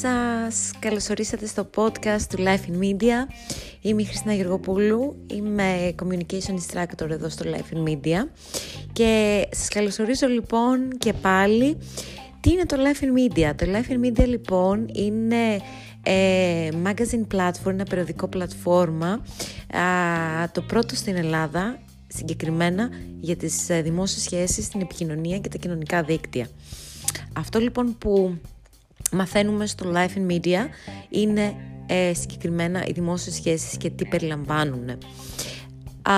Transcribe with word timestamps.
σας, 0.00 0.70
καλώς 0.78 1.08
ορίσατε 1.08 1.46
στο 1.46 1.70
podcast 1.74 2.20
του 2.28 2.36
Life 2.38 2.70
in 2.70 2.82
Media. 2.82 3.32
Είμαι 3.80 4.02
η 4.02 4.04
Χριστίνα 4.04 4.34
Γεωργοπούλου, 4.34 5.16
είμαι 5.26 5.94
Communication 6.02 6.54
Instructor 6.54 7.10
εδώ 7.10 7.28
στο 7.28 7.44
Life 7.50 7.76
in 7.76 7.88
Media 7.88 8.28
και 8.92 9.42
σας 9.50 9.68
καλωσορίζω 9.68 10.26
λοιπόν 10.26 10.98
και 10.98 11.12
πάλι 11.12 11.78
τι 12.40 12.50
είναι 12.50 12.66
το 12.66 12.76
Life 12.76 13.04
in 13.04 13.08
Media; 13.08 13.52
Το 13.56 13.66
Life 13.66 13.92
in 13.92 14.06
Media 14.06 14.26
λοιπόν 14.26 14.88
είναι 14.92 15.60
ε, 16.02 16.68
magazine 16.84 17.36
platform, 17.36 17.70
ένα 17.70 17.84
περιοδικό 17.84 18.28
πλατφόρμα, 18.28 19.22
το 20.52 20.62
πρώτο 20.62 20.94
στην 20.94 21.16
Ελλάδα 21.16 21.78
συγκεκριμένα 22.06 22.88
για 23.20 23.36
τις 23.36 23.68
ε, 23.68 23.80
δημόσιες 23.82 24.22
σχέσεις, 24.22 24.68
την 24.68 24.80
επικοινωνία 24.80 25.38
και 25.38 25.48
τα 25.48 25.58
κοινωνικά 25.58 26.02
δίκτυα. 26.02 26.48
Αυτό 27.32 27.58
λοιπόν 27.58 27.98
που 27.98 28.38
μαθαίνουμε 29.12 29.66
στο 29.66 29.92
Life 29.94 30.18
in 30.18 30.32
Media 30.32 30.68
είναι 31.08 31.54
ε, 31.86 32.14
συγκεκριμένα 32.14 32.84
οι 32.86 32.92
δημόσιες 32.92 33.34
σχέσεις 33.34 33.76
και 33.76 33.90
τι 33.90 34.04
περιλαμβάνουν. 34.04 34.98
Α, 36.02 36.14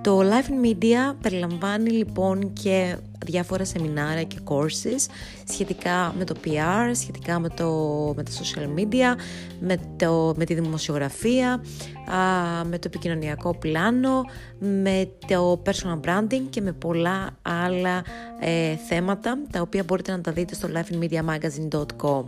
το 0.00 0.20
Life 0.20 0.50
in 0.50 0.66
Media 0.66 1.14
περιλαμβάνει 1.22 1.90
λοιπόν 1.90 2.52
και 2.52 2.96
διάφορα 3.26 3.64
σεμινάρια 3.64 4.22
και 4.22 4.36
courses 4.44 5.10
σχετικά 5.48 6.14
με 6.18 6.24
το 6.24 6.34
PR, 6.44 6.90
σχετικά 6.92 7.38
με, 7.38 7.48
το, 7.48 7.72
με 8.16 8.22
τα 8.22 8.30
social 8.30 8.78
media, 8.78 9.20
με, 9.60 9.76
το, 9.96 10.34
με 10.36 10.44
τη 10.44 10.54
δημοσιογραφία, 10.54 11.52
α, 11.52 12.64
με 12.64 12.78
το 12.78 12.84
επικοινωνιακό 12.86 13.56
πλάνο, 13.58 14.24
με 14.58 15.08
το 15.26 15.62
personal 15.66 16.00
branding 16.08 16.42
και 16.50 16.60
με 16.60 16.72
πολλά 16.72 17.30
άλλα 17.42 18.04
ε, 18.40 18.76
θέματα 18.88 19.38
τα 19.50 19.60
οποία 19.60 19.82
μπορείτε 19.84 20.12
να 20.12 20.20
τα 20.20 20.32
δείτε 20.32 20.54
στο 20.54 20.68
lifeinmediamagazine.com. 20.74 22.22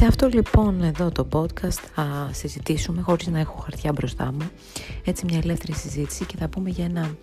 Σε 0.00 0.06
αυτό 0.06 0.28
λοιπόν 0.28 0.82
εδώ 0.82 1.10
το 1.10 1.28
podcast 1.32 1.80
θα 1.94 2.30
συζητήσουμε 2.32 3.00
χωρίς 3.02 3.26
να 3.26 3.38
έχω 3.38 3.58
χαρτιά 3.60 3.92
μπροστά 3.92 4.32
μου 4.32 4.50
έτσι 5.04 5.24
μια 5.24 5.38
ελεύθερη 5.38 5.72
συζήτηση 5.72 6.24
και 6.24 6.36
θα 6.36 6.48
πούμε 6.48 6.70
για 6.70 6.84
ένα 6.84 7.16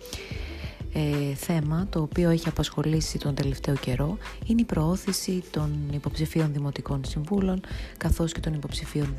ε, 0.92 1.34
θέμα 1.34 1.86
το 1.90 2.00
οποίο 2.00 2.30
έχει 2.30 2.48
απασχολήσει 2.48 3.18
τον 3.18 3.34
τελευταίο 3.34 3.74
καιρό 3.74 4.18
είναι 4.46 4.60
η 4.60 4.64
προώθηση 4.64 5.42
των 5.50 5.88
υποψηφίων 5.92 6.52
δημοτικών 6.52 7.04
συμβούλων 7.04 7.60
καθώς 7.96 8.32
και 8.32 8.40
των 8.40 8.54
υποψηφίων 8.54 9.14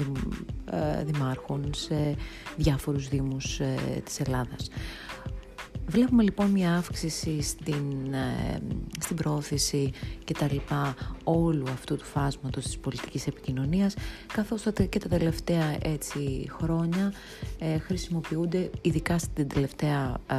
ε, 0.72 1.04
δημάρχων 1.04 1.70
σε 1.74 2.16
διάφορους 2.58 3.08
δήμους 3.08 3.60
ε, 3.60 3.76
της 4.06 4.20
Ελλάδας. 4.20 4.70
Βλέπουμε 5.90 6.24
λοιπόν 6.24 6.50
μια 6.50 6.76
αύξηση 6.76 7.42
στην, 7.42 8.14
ε, 8.14 8.60
στην 9.00 9.16
πρόθεση 9.16 9.92
και 10.24 10.34
τα 10.34 10.48
λοιπά 10.52 10.96
όλου 11.24 11.64
αυτού 11.70 11.96
του 11.96 12.06
φάσματος 12.06 12.64
της 12.64 12.78
πολιτικής 12.78 13.28
επικοινωνίας 13.28 13.96
καθώς 14.34 14.64
και 14.90 15.00
τα 15.00 15.08
τελευταία 15.08 15.78
έτσι, 15.82 16.48
χρόνια 16.50 17.14
ε, 17.60 17.78
χρησιμοποιούνται 17.78 18.70
ειδικά 18.82 19.18
στην 19.18 19.48
τελευταία, 19.48 20.18
ε, 20.28 20.36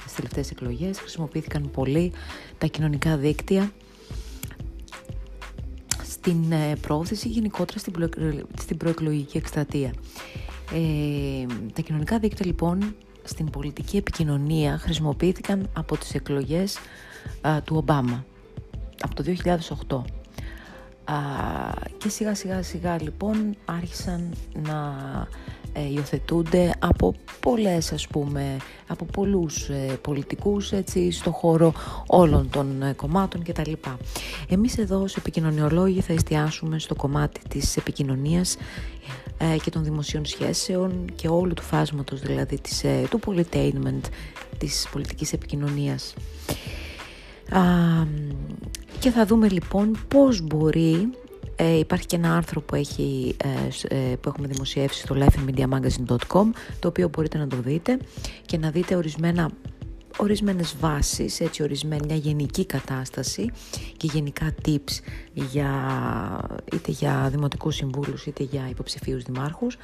στις 0.00 0.14
τελευταίες 0.14 0.50
εκλογές 0.50 0.98
χρησιμοποιήθηκαν 0.98 1.70
πολύ 1.70 2.12
τα 2.58 2.66
κοινωνικά 2.66 3.16
δίκτυα 3.16 3.72
στην 6.02 6.52
ε, 6.52 6.76
πρόθεση 6.80 7.28
γενικότερα 7.28 7.78
στην, 7.78 8.10
στην 8.60 8.76
προεκλογική 8.76 9.36
εκστρατεία. 9.36 9.92
Ε, 10.72 11.46
τα 11.72 11.82
κοινωνικά 11.82 12.18
δίκτυα 12.18 12.46
λοιπόν 12.46 12.94
στην 13.28 13.50
πολιτική 13.50 13.96
επικοινωνία 13.96 14.78
χρησιμοποιήθηκαν 14.78 15.70
από 15.72 15.96
τις 15.96 16.14
εκλογές 16.14 16.78
του 17.64 17.76
Ομπάμα 17.76 18.24
από 19.00 19.14
το 19.14 19.24
2008 19.84 20.02
και 21.98 22.08
σιγά 22.08 22.34
σιγά 22.34 22.62
σιγά 22.62 23.02
λοιπόν 23.02 23.56
άρχισαν 23.64 24.34
να 24.54 24.96
ε, 25.72 25.92
υιοθετούνται 25.92 26.74
από 26.78 27.14
πολλές 27.40 27.92
ας 27.92 28.06
πούμε 28.06 28.56
από 28.86 29.04
πολλούς 29.04 29.68
ε, 29.68 29.98
πολιτικούς 30.02 30.72
έτσι 30.72 31.10
στο 31.10 31.30
χώρο 31.30 31.72
όλων 32.06 32.50
των 32.50 32.82
ε, 32.82 32.92
κομμάτων 32.92 33.42
και 33.42 33.52
τα 33.52 33.62
λοιπά. 33.66 33.96
Εμείς 34.48 34.78
εδώ 34.78 35.00
ως 35.02 35.16
επικοινωνιολόγοι 35.16 36.00
θα 36.00 36.12
εστιάσουμε 36.12 36.78
στο 36.78 36.94
κομμάτι 36.94 37.40
της 37.48 37.76
επικοινωνίας 37.76 38.54
ε, 38.54 39.27
και 39.62 39.70
των 39.70 39.84
δημοσίων 39.84 40.24
σχέσεων 40.24 41.04
και 41.14 41.28
όλου 41.28 41.54
του 41.54 41.62
φάσματος 41.62 42.20
δηλαδή 42.20 42.60
της, 42.60 42.84
ε, 42.84 43.06
του 43.10 43.20
politainment 43.26 44.00
της 44.58 44.88
πολιτικής 44.92 45.32
επικοινωνίας. 45.32 46.14
και 48.98 49.10
θα 49.10 49.26
δούμε 49.26 49.48
λοιπόν 49.48 49.98
πώς 50.08 50.40
μπορεί 50.40 51.10
ε, 51.56 51.78
υπάρχει 51.78 52.06
και 52.06 52.16
ένα 52.16 52.36
άρθρο 52.36 52.60
που, 52.60 52.74
έχει, 52.74 53.36
που 54.20 54.28
έχουμε 54.28 54.46
δημοσιεύσει 54.46 55.00
στο 55.00 55.16
lifeinmediamagazine.com 55.18 56.44
το 56.78 56.88
οποίο 56.88 57.08
μπορείτε 57.08 57.38
να 57.38 57.46
το 57.46 57.56
δείτε 57.56 57.98
και 58.46 58.58
να 58.58 58.70
δείτε 58.70 58.96
ορισμένα 58.96 59.50
ορισμένες 60.16 60.76
βάσεις, 60.80 61.40
έτσι 61.40 61.62
ορισμένη 61.62 62.06
μια 62.06 62.16
γενική 62.16 62.66
κατάσταση 62.66 63.50
και 63.96 64.08
γενικά 64.12 64.54
tips 64.64 65.00
για, 65.32 65.70
είτε 66.72 66.90
για 66.90 67.28
δημοτικούς 67.30 67.74
συμβούλους 67.74 68.26
είτε 68.26 68.42
για 68.42 68.68
υποψηφίους 68.68 69.22
δημάρχους 69.22 69.76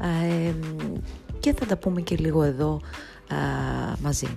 ε, 0.00 0.52
και 1.40 1.52
θα 1.52 1.66
τα 1.66 1.76
πούμε 1.76 2.00
και 2.00 2.16
λίγο 2.16 2.42
εδώ 2.42 2.80
ε, 3.30 3.34
μαζί. 4.02 4.36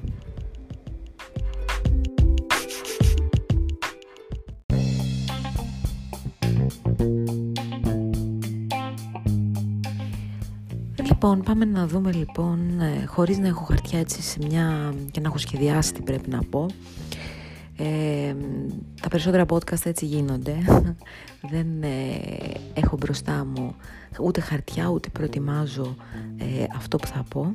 Λοιπόν, 11.26 11.44
πάμε 11.44 11.66
να 11.66 11.88
δούμε 11.88 12.12
λοιπόν, 12.12 12.82
ε, 12.82 13.06
χωρίς 13.06 13.38
να 13.38 13.48
έχω 13.48 13.64
χαρτιά 13.64 14.00
έτσι 14.00 14.22
σε 14.22 14.38
μια... 14.48 14.94
και 15.12 15.20
να 15.20 15.28
έχω 15.28 15.38
σχεδιάσει 15.38 15.94
τι 15.94 16.02
πρέπει 16.02 16.30
να 16.30 16.44
πω. 16.50 16.66
Ε, 17.78 18.36
τα 19.02 19.08
περισσότερα 19.10 19.46
podcast 19.50 19.86
έτσι 19.86 20.06
γίνονται. 20.06 20.56
Δεν 21.52 21.84
ε, 21.84 22.18
έχω 22.74 22.98
μπροστά 22.98 23.46
μου 23.46 23.76
ούτε 24.20 24.42
χαρτιά, 24.42 24.88
ούτε 24.88 25.10
προετοιμάζω 25.10 25.96
ε, 26.38 26.64
αυτό 26.76 26.98
που 26.98 27.08
θα 27.08 27.26
πω. 27.30 27.54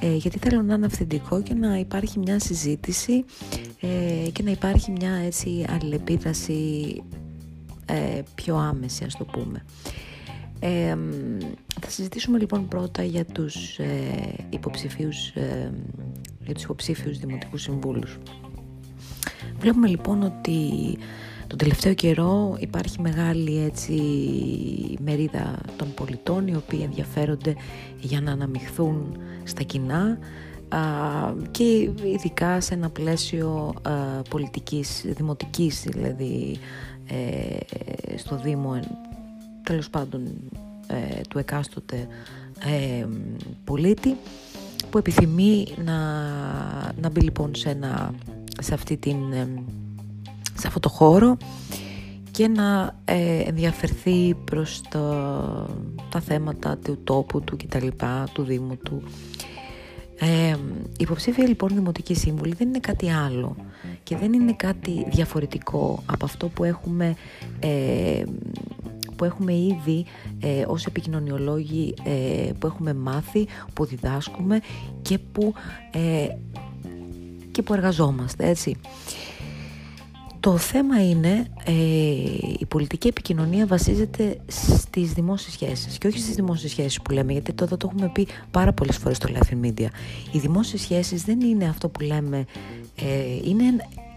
Ε, 0.00 0.14
γιατί 0.14 0.38
θέλω 0.38 0.62
να 0.62 0.74
είναι 0.74 0.86
αυθεντικό 0.86 1.42
και 1.42 1.54
να 1.54 1.78
υπάρχει 1.78 2.18
μια 2.18 2.38
συζήτηση 2.38 3.24
και 4.32 4.42
να 4.42 4.50
υπάρχει 4.50 4.90
μια 4.90 5.12
έτσι 5.12 5.64
αλληλεπίδραση 5.68 7.02
πιο 8.34 8.56
άμεση, 8.56 9.04
ας 9.04 9.16
το 9.16 9.24
πούμε 9.24 9.64
θα 11.80 11.90
συζητήσουμε 11.90 12.38
λοιπόν 12.38 12.68
πρώτα 12.68 13.02
για 13.02 13.24
τους 13.24 13.78
ε, 13.78 14.46
υποψηφίους, 14.50 15.28
ε, 15.28 15.72
για 16.44 16.54
τους 16.54 16.62
υποψήφιους 16.62 17.18
δημοτικούς 17.18 17.62
συμβούλους. 17.62 18.18
Βλέπουμε 19.58 19.88
λοιπόν 19.88 20.22
ότι 20.22 20.58
τον 21.46 21.58
τελευταίο 21.58 21.94
καιρό 21.94 22.56
υπάρχει 22.58 23.00
μεγάλη 23.00 23.64
έτσι 23.64 23.94
μερίδα 25.00 25.60
των 25.76 25.94
πολιτών 25.94 26.46
οι 26.46 26.56
οποίοι 26.56 26.80
ενδιαφέρονται 26.82 27.54
για 28.00 28.20
να 28.20 28.32
αναμειχθούν 28.32 29.16
στα 29.44 29.62
κοινά 29.62 30.18
και 31.50 31.90
ειδικά 32.14 32.60
σε 32.60 32.74
ένα 32.74 32.90
πλαίσιο 32.90 33.74
α, 33.82 33.92
πολιτικής, 34.30 35.04
δημοτικής 35.06 35.86
δηλαδή 35.88 36.58
ε, 37.08 38.16
στο 38.16 38.36
Δήμο 38.36 38.80
τέλος 39.62 39.90
πάντων 39.90 40.22
ε, 40.86 41.20
του 41.28 41.38
εκάστοτε 41.38 42.06
ε, 42.58 43.06
πολίτη 43.64 44.16
που 44.90 44.98
επιθυμεί 44.98 45.66
να, 45.84 45.98
να 47.00 47.10
μπει 47.10 47.20
λοιπόν 47.20 47.54
σε, 47.54 47.70
ένα, 47.70 48.14
σε, 48.60 48.74
αυτή 48.74 48.96
την, 48.96 49.32
ε, 49.32 49.48
σε 50.54 50.66
αυτό 50.66 50.80
το 50.80 50.88
χώρο 50.88 51.36
και 52.30 52.48
να 52.48 52.98
ενδιαφερθεί 53.46 54.34
προς 54.44 54.80
τα 56.10 56.20
θέματα 56.20 56.78
του 56.84 56.98
τόπου 57.04 57.40
του 57.40 57.56
κτλ, 57.56 57.86
του 58.32 58.42
Δήμου 58.42 58.76
του. 58.76 59.02
Ε, 60.22 60.56
η 60.82 61.02
υποψήφια 61.02 61.46
λοιπόν 61.46 61.68
Δημοτική 61.68 62.14
Σύμβουλη 62.14 62.54
δεν 62.54 62.68
είναι 62.68 62.78
κάτι 62.78 63.10
άλλο 63.10 63.56
και 64.02 64.16
δεν 64.16 64.32
είναι 64.32 64.52
κάτι 64.52 65.06
διαφορετικό 65.10 66.02
από 66.06 66.24
αυτό 66.24 66.48
που 66.48 66.64
έχουμε 66.64 67.14
που 69.20 69.26
έχουμε 69.26 69.54
ήδη 69.54 70.04
ε, 70.40 70.64
ως 70.66 70.86
επικοινωνιολόγοι 70.86 71.94
ε, 72.04 72.52
που 72.58 72.66
έχουμε 72.66 72.94
μάθει, 72.94 73.46
που 73.72 73.84
διδάσκουμε 73.84 74.60
και 75.02 75.18
που, 75.18 75.54
ε, 75.92 76.26
και 77.50 77.62
που 77.62 77.74
εργαζόμαστε, 77.74 78.48
έτσι. 78.48 78.76
Το 80.40 80.56
θέμα 80.56 81.08
είναι 81.08 81.46
ε, 81.64 81.72
η 82.58 82.66
πολιτική 82.68 83.08
επικοινωνία 83.08 83.66
βασίζεται 83.66 84.36
στις 84.46 85.12
δημόσιες 85.12 85.52
σχέσεις 85.52 85.98
και 85.98 86.06
όχι 86.06 86.18
στις 86.18 86.34
δημόσιες 86.34 86.70
σχέσεις 86.70 87.02
που 87.02 87.12
λέμε 87.12 87.32
γιατί 87.32 87.52
τώρα 87.52 87.76
το 87.76 87.90
έχουμε 87.92 88.10
πει 88.14 88.26
πάρα 88.50 88.72
πολλές 88.72 88.96
φορές 88.96 89.16
στο 89.16 89.28
Life 89.32 89.66
Media. 89.66 89.88
Οι 90.32 90.38
δημόσιες 90.38 90.80
σχέσεις 90.80 91.22
δεν 91.24 91.40
είναι 91.40 91.68
αυτό 91.68 91.88
που 91.88 92.00
λέμε, 92.00 92.44
ε, 92.96 93.04
είναι 93.44 93.64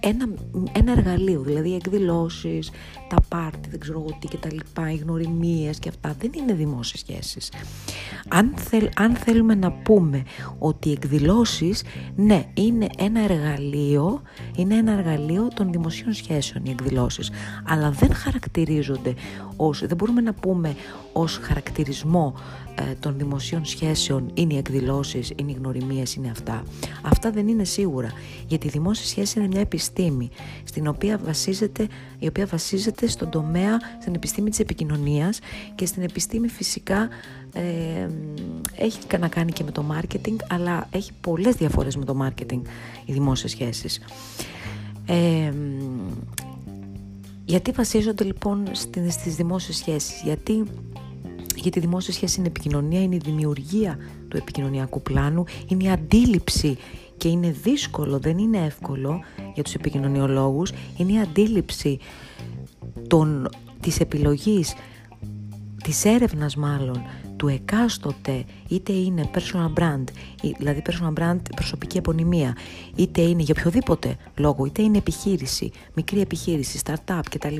ένα, 0.03 0.27
ένα 0.71 0.91
εργαλείο, 0.91 1.41
δηλαδή 1.41 1.75
εκδηλώσεις, 1.75 2.71
τα 3.09 3.15
πάρτι, 3.27 3.69
δεν 3.69 3.79
ξέρω 3.79 3.99
εγώ 3.99 4.17
τι 4.19 4.27
και 4.27 4.37
τα 4.37 4.49
λοιπά, 4.51 4.91
οι 4.91 4.95
γνωριμίες 4.95 5.79
και 5.79 5.89
αυτά 5.89 6.15
δεν 6.19 6.31
είναι 6.33 6.53
δημόσιες 6.53 6.99
σχέσεις. 6.99 7.51
Αν, 8.27 8.53
αν 8.95 9.15
θέλουμε 9.15 9.55
να 9.55 9.71
πούμε 9.71 10.23
ότι 10.59 10.89
οι 10.89 10.91
εκδηλώσεις, 10.91 11.83
ναι, 12.15 12.45
είναι 12.53 12.87
ένα 12.97 13.19
εργαλείο, 13.19 14.21
είναι 14.55 14.75
ένα 14.75 14.91
εργαλείο 14.91 15.47
των 15.53 15.71
δημοσίων 15.71 16.13
σχέσεων 16.13 16.65
οι 16.65 16.69
εκδηλώσεις, 16.69 17.31
αλλά 17.67 17.91
δεν 17.91 18.13
χαρακτηρίζονται 18.13 19.13
ως, 19.55 19.79
δεν 19.79 19.97
μπορούμε 19.97 20.21
να 20.21 20.33
πούμε 20.33 20.75
ως 21.13 21.39
χαρακτηρισμό 21.41 22.33
ε, 22.75 22.95
των 22.99 23.17
δημοσίων 23.17 23.65
σχέσεων 23.65 24.31
είναι 24.33 24.53
οι 24.53 24.57
εκδηλώσεις, 24.57 25.31
είναι 25.35 25.51
οι 25.51 25.55
γνωριμίες, 25.59 26.15
είναι 26.15 26.29
αυτά. 26.29 26.63
Αυτά 27.01 27.31
δεν 27.31 27.47
είναι 27.47 27.63
σίγουρα, 27.63 28.11
γιατί 28.47 28.67
η 28.67 28.69
δημόσια 28.69 29.05
σχέση 29.05 29.39
είναι 29.39 29.47
μια 29.47 29.59
επιστήμη, 29.59 29.91
στην 30.63 30.87
οποία 30.87 31.17
βασίζεται, 31.17 31.87
η 32.19 32.27
οποία 32.27 32.45
βασίζεται 32.45 33.07
στον 33.07 33.29
τομέα, 33.29 33.79
στην 34.01 34.13
επιστήμη 34.15 34.49
της 34.49 34.59
επικοινωνίας 34.59 35.39
και 35.75 35.85
στην 35.85 36.03
επιστήμη 36.03 36.47
φυσικά 36.47 37.09
ε, 37.53 38.07
έχει 38.75 38.99
να 39.19 39.27
κάνει 39.27 39.51
και 39.51 39.63
με 39.63 39.71
το 39.71 39.85
marketing, 39.91 40.35
αλλά 40.49 40.87
έχει 40.91 41.11
πολλές 41.21 41.55
διαφορές 41.55 41.95
με 41.95 42.05
το 42.05 42.15
marketing 42.23 42.61
οι 43.05 43.13
δημόσιες 43.13 43.51
σχέσεις. 43.51 44.01
Ε, 45.05 45.51
γιατί 47.45 47.71
βασίζονται 47.71 48.23
λοιπόν 48.23 48.67
στις 49.09 49.35
δημόσιες 49.35 49.77
σχέσεις, 49.77 50.21
γιατί 50.23 50.63
γιατί 51.55 51.77
η 51.77 51.81
δημόσια 51.81 52.13
σχέση 52.13 52.39
είναι 52.39 52.47
επικοινωνία, 52.47 53.01
είναι 53.01 53.15
η 53.15 53.21
δημιουργία 53.23 53.97
του 54.27 54.37
επικοινωνιακού 54.37 55.01
πλάνου, 55.01 55.45
είναι 55.67 55.83
η 55.83 55.89
αντίληψη 55.89 56.77
και 57.23 57.29
είναι 57.29 57.51
δύσκολο, 57.63 58.19
δεν 58.19 58.37
είναι 58.37 58.57
εύκολο 58.57 59.19
για 59.53 59.63
τους 59.63 59.73
επικοινωνιολόγους, 59.73 60.71
είναι 60.97 61.11
η 61.11 61.19
αντίληψη 61.19 61.99
των, 63.07 63.49
της 63.79 63.99
επιλογής, 63.99 64.73
της 65.83 66.05
έρευνας 66.05 66.55
μάλλον, 66.55 67.01
του 67.35 67.47
εκάστοτε, 67.47 68.45
είτε 68.67 68.93
είναι 68.93 69.29
personal 69.33 69.79
brand, 69.79 70.03
δηλαδή 70.57 70.81
personal 70.85 71.13
brand 71.19 71.39
προσωπική 71.55 71.97
επωνυμία, 71.97 72.57
είτε 72.95 73.21
είναι 73.21 73.41
για 73.41 73.55
οποιοδήποτε 73.57 74.17
λόγο, 74.35 74.65
είτε 74.65 74.81
είναι 74.81 74.97
επιχείρηση, 74.97 75.71
μικρή 75.93 76.21
επιχείρηση, 76.21 76.79
startup 76.85 77.21
κτλ. 77.29 77.57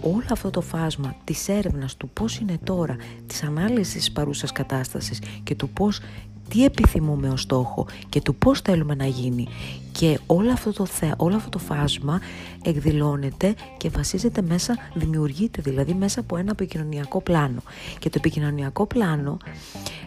Όλο 0.00 0.26
αυτό 0.30 0.50
το 0.50 0.60
φάσμα 0.60 1.16
της 1.24 1.48
έρευνας 1.48 1.96
του 1.96 2.08
πώς 2.08 2.38
είναι 2.38 2.58
τώρα, 2.64 2.96
της 3.26 3.42
ανάλυσης 3.42 3.94
της 3.94 4.12
παρούσας 4.12 4.52
κατάστασης 4.52 5.20
και 5.42 5.54
του 5.54 5.68
πώς 5.68 6.00
τι 6.48 6.64
επιθυμούμε 6.64 7.28
ως 7.28 7.40
στόχο 7.40 7.86
και 8.08 8.20
του 8.20 8.34
πώς 8.34 8.60
θέλουμε 8.60 8.94
να 8.94 9.06
γίνει. 9.06 9.48
Και 9.92 10.18
όλο 10.26 10.52
αυτό 10.52 10.72
το, 10.72 10.86
θε, 10.86 11.10
όλο 11.16 11.36
αυτό 11.36 11.48
το 11.48 11.58
φάσμα 11.58 12.20
εκδηλώνεται 12.62 13.54
και 13.76 13.88
βασίζεται 13.88 14.42
μέσα, 14.42 14.76
δημιουργείται 14.94 15.62
δηλαδή 15.62 15.94
μέσα 15.94 16.20
από 16.20 16.36
ένα 16.36 16.50
επικοινωνιακό 16.50 17.20
πλάνο. 17.20 17.62
Και 17.98 18.08
το 18.08 18.14
επικοινωνιακό 18.18 18.86
πλάνο 18.86 19.36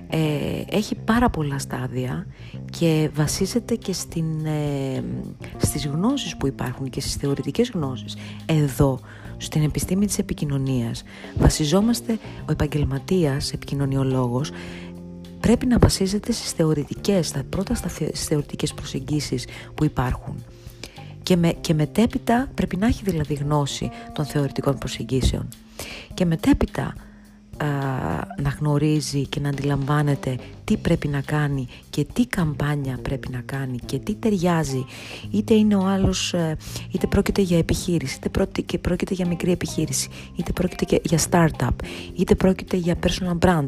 ε, 0.10 0.20
έχει 0.70 0.96
πάρα 0.96 1.30
πολλά 1.30 1.60
στάδια 1.60 2.28
και 2.70 3.10
βασίζεται 3.14 3.76
και 3.76 3.94
στην, 3.94 4.46
ε, 4.46 5.04
στις 5.58 5.88
γνώσεις 5.88 6.38
που 6.38 6.48
υπάρχουν 6.48 6.90
και 6.90 7.02
στις 7.02 7.16
θεωρητικές 7.16 7.70
γνώσεις. 7.70 8.18
Εδώ 8.46 9.00
στην 9.38 9.64
επιστήμη 9.64 10.06
της 10.06 10.18
επικοινωνίας 10.18 11.04
βασιζόμαστε 11.36 12.20
ο 12.48 12.52
επαγγελματίας 12.52 13.54
επικοινωνιολόγος 13.54 14.52
πρέπει 15.48 15.66
να 15.66 15.78
βασίζεται 15.78 16.32
στις 16.32 16.52
θεωρητικές, 16.52 17.28
στα 17.28 17.44
πρώτα 17.50 17.76
στις 17.76 18.26
θεωρητικές 18.26 18.74
προσεγγίσεις 18.74 19.46
που 19.76 19.84
υπάρχουν. 19.84 20.44
Και, 21.24 21.36
με, 21.36 21.52
και 21.62 21.74
μετέπειτα 21.74 22.48
πρέπει 22.54 22.78
να 22.78 22.88
έχει 22.88 23.02
δηλαδή 23.04 23.34
γνώση 23.34 23.90
των 24.14 24.26
θεωρητικών 24.26 24.78
προσεγγίσεων. 24.78 25.48
Και 26.14 26.26
μετέπειτα 26.26 26.94
να 28.42 28.50
γνωρίζει 28.60 29.28
και 29.28 29.40
να 29.40 29.50
αντιλαμβάνεται 29.50 30.38
τι 30.64 30.78
πρέπει 30.78 31.08
να 31.08 31.22
κάνει 31.22 31.68
και 31.90 32.06
τι 32.14 32.26
καμπάνια 32.26 33.00
πρέπει 33.02 33.30
να 33.32 33.42
κάνει 33.46 33.80
και 33.86 34.00
τι 34.00 34.16
ταιριάζει 34.16 34.86
είτε 35.32 35.54
είναι 35.54 35.76
ο 35.76 35.86
άλλος 35.86 36.34
ε, 36.34 36.58
είτε 36.92 37.08
πρόκειται 37.08 37.42
για 37.42 37.58
επιχείρηση 37.58 38.16
είτε 38.18 38.30
πρόκειται, 38.30 38.78
πρόκειται 38.78 39.14
για 39.14 39.28
μικρή 39.28 39.52
επιχείρηση 39.52 40.10
είτε 40.36 40.52
πρόκειται 40.52 41.00
για 41.04 41.20
startup 41.30 41.76
είτε 42.16 42.36
πρόκειται 42.36 42.78
για 42.78 42.96
personal 43.04 43.38
brand 43.48 43.68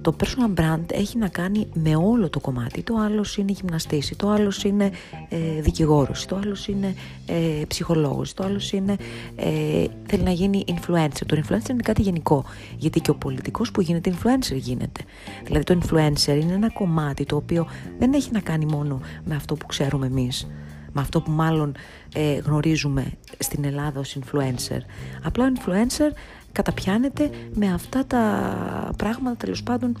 το 0.00 0.16
personal 0.20 0.60
brand 0.60 0.84
έχει 0.92 1.18
να 1.18 1.28
κάνει 1.28 1.68
με 1.74 1.96
όλο 1.96 2.28
το 2.30 2.40
κομμάτι. 2.40 2.82
Το 2.82 2.94
άλλος 2.96 3.36
είναι 3.36 3.52
γυμναστής, 3.52 4.12
το 4.16 4.30
άλλος 4.30 4.64
είναι 4.64 4.90
ε, 5.28 5.60
δικηγόρος, 5.60 6.26
το 6.26 6.36
άλλος 6.36 6.68
είναι 6.68 6.94
ε, 7.26 7.64
ψυχολόγος, 7.66 8.34
το 8.34 8.44
άλλος 8.44 8.72
είναι, 8.72 8.96
ε, 9.36 9.84
θέλει 10.06 10.22
να 10.22 10.30
γίνει 10.30 10.64
influencer. 10.68 11.22
Το 11.26 11.42
influencer 11.42 11.70
είναι 11.70 11.82
κάτι 11.82 12.02
γενικό, 12.02 12.44
γιατί 12.76 13.00
και 13.00 13.10
ο 13.10 13.14
πολιτικός 13.14 13.70
που 13.70 13.80
γίνεται 13.80 14.14
influencer 14.14 14.56
γίνεται. 14.56 15.00
Δηλαδή 15.44 15.64
το 15.64 15.78
influencer 15.82 16.40
είναι 16.40 16.52
ένα 16.52 16.70
κομμάτι 16.70 17.24
το 17.24 17.36
οποίο 17.36 17.66
δεν 17.98 18.12
έχει 18.12 18.30
να 18.32 18.40
κάνει 18.40 18.66
μόνο 18.66 19.00
με 19.24 19.34
αυτό 19.34 19.54
που 19.54 19.66
ξέρουμε 19.66 20.06
εμείς 20.06 20.46
με 20.92 21.00
αυτό 21.00 21.20
που 21.20 21.30
μάλλον 21.30 21.74
ε, 22.14 22.34
γνωρίζουμε 22.34 23.12
στην 23.38 23.64
Ελλάδα 23.64 24.00
ως 24.00 24.16
influencer. 24.20 24.80
Απλά 25.22 25.44
ο 25.44 25.48
influencer 25.56 26.12
καταπιάνεται 26.52 27.30
με 27.54 27.72
αυτά 27.72 28.06
τα 28.06 28.94
πράγματα 28.96 29.36
τέλος 29.36 29.62
πάντων 29.62 29.96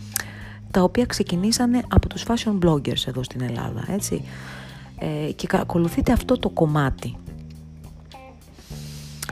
τα 0.70 0.82
οποία 0.82 1.06
ξεκινήσανε 1.06 1.82
από 1.88 2.08
τους 2.08 2.24
fashion 2.28 2.58
bloggers 2.64 3.06
εδώ 3.06 3.22
στην 3.22 3.42
Ελλάδα, 3.42 3.84
έτσι. 3.88 4.24
Ε, 4.98 5.32
και 5.32 5.46
ακολουθείτε 5.50 6.12
αυτό 6.12 6.38
το 6.38 6.48
κομμάτι. 6.48 7.16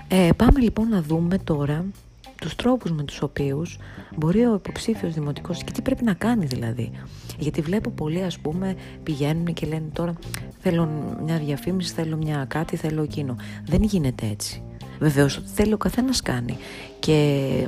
Ε, 0.08 0.28
πάμε 0.36 0.60
λοιπόν 0.60 0.88
να 0.88 1.02
δούμε 1.02 1.38
τώρα 1.38 1.84
τους 2.40 2.56
τρόπους 2.56 2.90
με 2.90 3.02
τους 3.02 3.22
οποίους 3.22 3.78
μπορεί 4.16 4.44
ο 4.44 4.54
υποψήφιος 4.54 5.14
δημοτικός 5.14 5.64
και 5.64 5.72
τι 5.72 5.82
πρέπει 5.82 6.04
να 6.04 6.14
κάνει 6.14 6.46
δηλαδή. 6.46 6.90
Γιατί 7.38 7.60
βλέπω 7.60 7.90
πολλοί 7.90 8.22
ας 8.22 8.38
πούμε 8.38 8.74
πηγαίνουν 9.02 9.52
και 9.52 9.66
λένε 9.66 9.88
τώρα 9.92 10.12
θέλω 10.58 10.88
μια 11.24 11.38
διαφήμιση, 11.38 11.92
θέλω 11.92 12.16
μια 12.16 12.44
κάτι, 12.48 12.76
θέλω 12.76 13.02
εκείνο. 13.02 13.36
Δεν 13.66 13.82
γίνεται 13.82 14.26
έτσι. 14.26 14.62
Βεβαίως 14.98 15.36
ότι 15.36 15.48
θέλει 15.54 15.72
ο 15.72 15.76
καθένας 15.76 16.22
κάνει. 16.22 16.56
Και... 17.00 17.66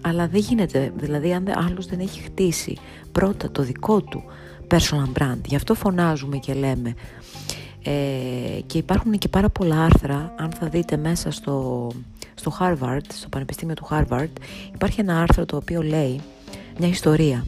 Αλλά 0.00 0.28
δεν 0.28 0.40
γίνεται, 0.40 0.92
δηλαδή 0.96 1.32
αν 1.32 1.44
άλλος 1.54 1.86
δεν 1.86 2.00
έχει 2.00 2.20
χτίσει 2.20 2.76
πρώτα 3.12 3.50
το 3.50 3.62
δικό 3.62 4.00
του 4.00 4.22
personal 4.68 5.18
brand, 5.18 5.40
γι' 5.46 5.56
αυτό 5.56 5.74
φωνάζουμε 5.74 6.36
και 6.36 6.54
λέμε 6.54 6.94
ε, 7.82 8.60
και 8.66 8.78
υπάρχουν 8.78 9.18
και 9.18 9.28
πάρα 9.28 9.48
πολλά 9.48 9.84
άρθρα, 9.84 10.34
αν 10.38 10.50
θα 10.50 10.66
δείτε 10.68 10.96
μέσα 10.96 11.30
στο, 11.30 11.88
στο 12.34 12.52
Harvard, 12.60 13.04
στο 13.12 13.28
Πανεπιστήμιο 13.28 13.74
του 13.74 13.86
Harvard, 13.90 14.30
υπάρχει 14.74 15.00
ένα 15.00 15.20
άρθρο 15.20 15.46
το 15.46 15.56
οποίο 15.56 15.82
λέει 15.82 16.20
μια 16.78 16.88
ιστορία 16.88 17.44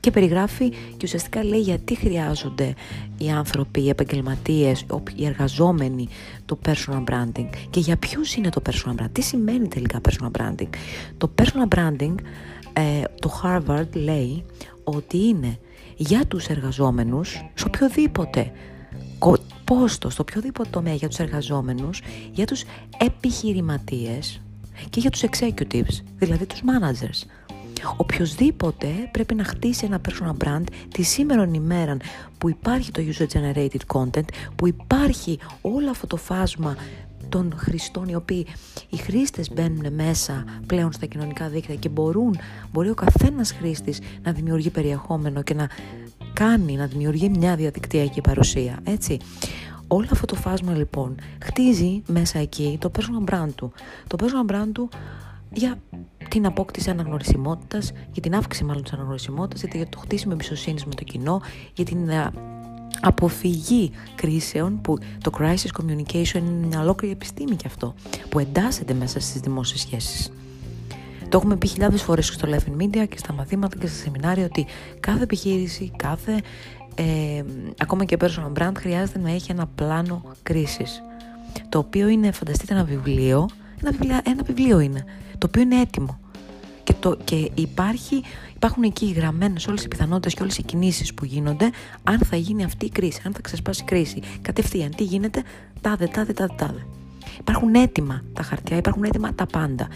και 0.00 0.10
περιγράφει 0.10 0.68
και 0.68 1.04
ουσιαστικά 1.04 1.44
λέει 1.44 1.60
γιατί 1.60 1.96
χρειάζονται 1.96 2.74
οι 3.18 3.30
άνθρωποι, 3.30 3.80
οι 3.80 3.88
επαγγελματίες, 3.88 4.84
οι 5.14 5.26
εργαζόμενοι 5.26 6.08
το 6.44 6.58
personal 6.66 7.04
branding 7.10 7.48
και 7.70 7.80
για 7.80 7.96
ποιους 7.96 8.34
είναι 8.34 8.48
το 8.48 8.62
personal 8.70 9.02
branding, 9.02 9.10
τι 9.12 9.22
σημαίνει 9.22 9.68
τελικά 9.68 10.00
personal 10.08 10.30
branding. 10.40 10.68
Το 11.18 11.30
personal 11.34 11.78
branding, 11.78 12.14
ε, 12.72 13.02
το 13.20 13.40
Harvard 13.42 13.88
λέει 13.92 14.44
ότι 14.84 15.18
είναι 15.18 15.58
για 15.96 16.26
τους 16.26 16.46
εργαζόμενους 16.46 17.30
σε 17.54 17.66
οποιοδήποτε 17.66 18.52
πόστος, 19.64 20.12
στο 20.12 20.22
οποιοδήποτε 20.28 20.68
τομέα 20.70 20.94
για 20.94 21.08
τους 21.08 21.18
εργαζόμενους, 21.18 22.02
για 22.32 22.46
τους 22.46 22.62
επιχειρηματίες 22.98 24.40
και 24.90 25.00
για 25.00 25.10
τους 25.10 25.22
executives, 25.22 26.02
δηλαδή 26.16 26.46
τους 26.46 26.60
managers. 26.60 27.26
Οποιοςδήποτε 27.96 28.86
πρέπει 29.10 29.34
να 29.34 29.44
χτίσει 29.44 29.84
ένα 29.84 30.00
personal 30.08 30.44
brand 30.44 30.64
τη 30.92 31.02
σήμερα 31.02 31.48
ημέρα 31.52 31.96
που 32.38 32.48
υπάρχει 32.48 32.90
το 32.90 33.02
user 33.06 33.26
generated 33.26 33.96
content, 33.96 34.24
που 34.56 34.66
υπάρχει 34.66 35.38
όλο 35.60 35.90
αυτό 35.90 36.06
το 36.06 36.16
φάσμα 36.16 36.76
των 37.28 37.52
χρηστών 37.56 38.08
οι 38.08 38.14
οποίοι 38.14 38.46
οι 38.88 38.96
χρήστες 38.96 39.52
μπαίνουν 39.52 39.92
μέσα 39.92 40.44
πλέον 40.66 40.92
στα 40.92 41.06
κοινωνικά 41.06 41.48
δίκτυα 41.48 41.74
και 41.74 41.88
μπορούν, 41.88 42.38
μπορεί 42.72 42.90
ο 42.90 42.94
καθένας 42.94 43.52
χρήστης 43.52 43.98
να 44.22 44.32
δημιουργεί 44.32 44.70
περιεχόμενο 44.70 45.42
και 45.42 45.54
να 45.54 45.68
κάνει, 46.32 46.76
να 46.76 46.86
δημιουργεί 46.86 47.28
μια 47.28 47.56
διαδικτυακή 47.56 48.20
παρουσία, 48.20 48.78
έτσι. 48.84 49.16
Όλο 49.92 50.08
αυτό 50.10 50.26
το 50.26 50.34
φάσμα 50.34 50.72
λοιπόν 50.72 51.14
χτίζει 51.42 52.02
μέσα 52.06 52.38
εκεί 52.38 52.78
το 52.80 52.90
personal 52.98 53.34
brand 53.34 53.48
του. 53.54 53.72
Το 54.06 54.16
personal 54.20 54.52
brand 54.52 54.68
του 54.72 54.88
για 55.52 55.78
την 56.28 56.46
απόκτηση 56.46 56.90
αναγνωρισιμότητας, 56.90 57.92
για 58.12 58.22
την 58.22 58.34
αύξηση 58.34 58.64
μάλλον 58.64 58.82
της 58.82 58.92
αναγνωρισιμότητας, 58.92 59.70
για 59.72 59.88
το 59.88 59.98
χτίσιμο 59.98 60.32
εμπιστοσύνης 60.34 60.84
με 60.84 60.94
το 60.94 61.04
κοινό, 61.04 61.42
για 61.74 61.84
την 61.84 62.08
ε, 62.08 62.30
αποφυγή 63.00 63.90
κρίσεων 64.14 64.80
που 64.80 64.98
το 65.22 65.30
crisis 65.38 65.80
communication 65.80 66.34
είναι 66.34 66.66
μια 66.66 66.80
ολόκληρη 66.80 67.12
επιστήμη 67.12 67.56
και 67.56 67.66
αυτό 67.66 67.94
που 68.28 68.38
εντάσσεται 68.38 68.94
μέσα 68.94 69.20
στις 69.20 69.40
δημόσιες 69.40 69.80
σχέσεις. 69.80 70.32
Το 71.28 71.36
έχουμε 71.36 71.56
πει 71.56 71.66
χιλιάδες 71.66 72.02
φορές 72.02 72.26
στο 72.26 72.48
Life 72.50 72.70
in 72.70 72.82
Media 72.82 73.08
και 73.08 73.18
στα 73.18 73.32
μαθήματα 73.32 73.76
και 73.76 73.86
στα 73.86 73.96
σεμινάρια 73.96 74.44
ότι 74.44 74.66
κάθε 75.00 75.22
επιχείρηση, 75.22 75.92
κάθε 75.96 76.40
ε, 76.94 77.42
ακόμα 77.78 78.04
και 78.04 78.16
personal 78.20 78.52
brand 78.58 78.72
χρειάζεται 78.76 79.18
να 79.18 79.30
έχει 79.30 79.50
ένα 79.50 79.66
πλάνο 79.66 80.22
κρίσης. 80.42 81.02
Το 81.68 81.78
οποίο 81.78 82.08
είναι, 82.08 82.30
φανταστείτε, 82.30 82.74
ένα 82.74 82.84
βιβλίο, 82.84 83.48
ένα 83.82 83.90
βιβλίο, 83.90 84.20
ένα 84.24 84.42
βιβλίο 84.42 84.80
είναι, 84.80 85.04
το 85.38 85.46
οποίο 85.46 85.62
είναι 85.62 85.80
έτοιμο. 85.80 86.20
Και, 86.82 86.94
το, 87.00 87.16
και 87.24 87.50
υπάρχει, 87.54 88.22
υπάρχουν 88.54 88.82
εκεί 88.82 89.12
γραμμένες 89.16 89.66
όλες 89.66 89.84
οι 89.84 89.88
πιθανότητες 89.88 90.34
και 90.34 90.42
όλες 90.42 90.58
οι 90.58 90.62
κινήσεις 90.62 91.14
που 91.14 91.24
γίνονται 91.24 91.70
αν 92.02 92.18
θα 92.18 92.36
γίνει 92.36 92.64
αυτή 92.64 92.84
η 92.84 92.90
κρίση, 92.90 93.20
αν 93.26 93.32
θα 93.32 93.40
ξεσπάσει 93.40 93.82
η 93.82 93.84
κρίση. 93.84 94.22
Κατευθείαν, 94.42 94.94
τι 94.94 95.04
γίνεται, 95.04 95.42
τάδε, 95.80 96.06
τάδε, 96.06 96.32
τάδε, 96.32 96.54
τάδε. 96.56 96.86
Υπάρχουν 97.38 97.74
έτοιμα 97.74 98.24
τα 98.32 98.42
χαρτιά, 98.42 98.76
υπάρχουν 98.76 99.04
έτοιμα 99.04 99.34
τα 99.34 99.46
πάντα. 99.46 99.88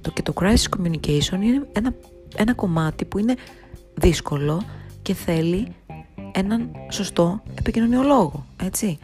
Το, 0.00 0.10
και 0.10 0.22
το 0.22 0.32
crisis 0.40 0.76
communication 0.76 1.42
είναι 1.42 1.66
ένα, 1.72 1.94
ένα 2.36 2.54
κομμάτι 2.54 3.04
που 3.04 3.18
είναι 3.18 3.34
δύσκολο 3.94 4.62
και 5.02 5.14
θέλει 5.14 5.74
έναν 6.32 6.70
σωστό 6.90 7.42
επικοινωνιολόγο, 7.58 8.46
έτσι. 8.62 8.98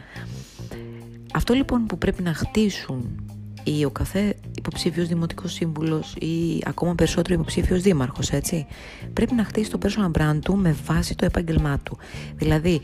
Αυτό 1.33 1.53
λοιπόν 1.53 1.85
που 1.85 1.97
πρέπει 1.97 2.23
να 2.23 2.33
χτίσουν 2.33 3.26
ή 3.67 3.85
ο 3.85 3.89
καθέ 3.89 4.35
υποψήφιος 4.57 5.07
δημοτικός 5.07 5.53
σύμβουλος 5.53 6.15
ή 6.15 6.61
ακόμα 6.65 6.95
περισσότερο 6.95 7.33
υποψήφιος 7.33 7.81
δήμαρχος, 7.81 8.29
έτσι, 8.29 8.65
πρέπει 9.13 9.33
να 9.33 9.43
χτίσει 9.43 9.69
το 9.69 9.77
personal 9.83 10.21
brand 10.21 10.39
του 10.43 10.57
με 10.57 10.75
βάση 10.85 11.15
το 11.15 11.25
επάγγελμά 11.25 11.79
του. 11.79 11.97
Δηλαδή, 12.35 12.81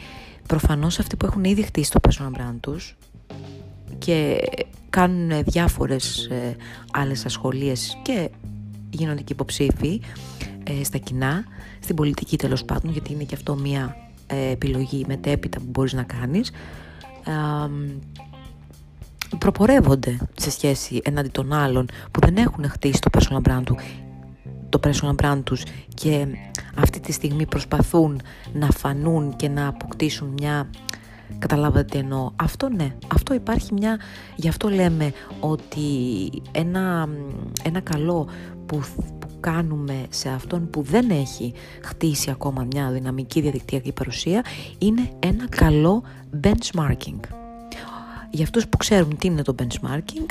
προφανώς 0.47 0.99
αυτοί 0.99 1.15
που 1.15 1.25
έχουν 1.25 1.43
ήδη 1.43 1.61
χτίσει 1.61 1.91
το 1.91 1.99
personal 2.07 2.39
brand 2.39 2.57
τους 2.59 2.95
και 3.97 4.37
κάνουν 4.89 5.43
διάφορες 5.43 6.25
ε, 6.25 6.55
άλλες 6.91 7.25
ασχολίες 7.25 7.97
και 8.01 8.29
γίνονται 8.89 9.21
και 9.21 9.33
υποψήφοι 9.33 10.01
ε, 10.63 10.83
στα 10.83 10.97
κοινά, 10.97 11.43
στην 11.79 11.95
πολιτική 11.95 12.37
τέλος 12.37 12.65
πάντων, 12.65 12.91
γιατί 12.91 13.13
είναι 13.13 13.23
και 13.23 13.35
αυτό 13.35 13.55
μια 13.55 13.95
ε, 14.27 14.49
επιλογή 14.49 15.05
μετέπειτα 15.07 15.59
που 15.59 15.67
μπορείς 15.69 15.93
να 15.93 16.03
κάνεις, 16.03 16.51
ε, 17.25 17.31
προπορεύονται 19.37 20.17
σε 20.37 20.51
σχέση 20.51 21.01
εναντί 21.03 21.29
των 21.29 21.53
άλλων 21.53 21.85
που 22.11 22.19
δεν 22.19 22.37
έχουν 22.37 22.69
χτίσει 22.69 22.99
το 22.99 23.09
personal 23.19 23.49
brand 23.49 23.63
του 23.63 23.77
το 24.69 24.79
personal 24.83 25.15
brand 25.25 25.41
τους 25.43 25.63
και 25.93 26.27
αυτή 26.75 26.99
τη 26.99 27.11
στιγμή 27.11 27.45
προσπαθούν 27.45 28.21
να 28.53 28.67
φανούν 28.67 29.35
και 29.35 29.49
να 29.49 29.67
αποκτήσουν 29.67 30.27
μια 30.27 30.69
Καταλάβατε 31.39 31.83
τι 31.83 31.97
εννοώ. 31.97 32.31
Αυτό 32.35 32.69
ναι, 32.69 32.95
αυτό 33.13 33.33
υπάρχει 33.33 33.73
μια... 33.73 33.99
Γι' 34.35 34.47
αυτό 34.47 34.69
λέμε 34.69 35.13
ότι 35.39 35.81
ένα, 36.51 37.09
ένα 37.63 37.79
καλό 37.79 38.27
που, 38.65 38.83
που 39.19 39.27
κάνουμε 39.39 40.05
σε 40.09 40.29
αυτόν 40.29 40.69
που 40.69 40.81
δεν 40.81 41.09
έχει 41.09 41.53
χτίσει 41.81 42.29
ακόμα 42.29 42.67
μια 42.71 42.91
δυναμική 42.91 43.41
διαδικτυακή 43.41 43.91
παρουσία 43.91 44.43
είναι 44.77 45.09
ένα 45.19 45.47
καλό 45.49 46.03
benchmarking. 46.43 47.42
Για 48.33 48.43
αυτούς 48.43 48.67
που 48.67 48.77
ξέρουν 48.77 49.17
τι 49.17 49.27
είναι 49.27 49.41
το 49.41 49.55
benchmarking, 49.59 50.25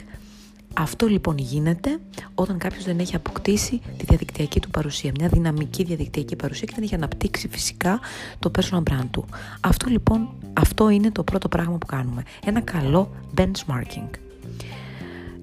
αυτό 0.74 1.06
λοιπόν 1.06 1.38
γίνεται 1.38 1.98
όταν 2.34 2.58
κάποιος 2.58 2.84
δεν 2.84 2.98
έχει 2.98 3.16
αποκτήσει 3.16 3.80
τη 3.96 4.04
διαδικτυακή 4.04 4.60
του 4.60 4.70
παρουσία, 4.70 5.12
μια 5.18 5.28
δυναμική 5.28 5.84
διαδικτυακή 5.84 6.36
παρουσία 6.36 6.66
και 6.66 6.72
δεν 6.74 6.84
έχει 6.84 6.94
αναπτύξει 6.94 7.48
φυσικά 7.48 8.00
το 8.38 8.50
personal 8.58 8.82
brand 8.90 9.06
του. 9.10 9.24
Αυτό 9.60 9.90
λοιπόν, 9.90 10.28
αυτό 10.52 10.88
είναι 10.88 11.10
το 11.10 11.22
πρώτο 11.22 11.48
πράγμα 11.48 11.78
που 11.78 11.86
κάνουμε. 11.86 12.22
Ένα 12.46 12.60
καλό 12.60 13.10
benchmarking. 13.36 14.10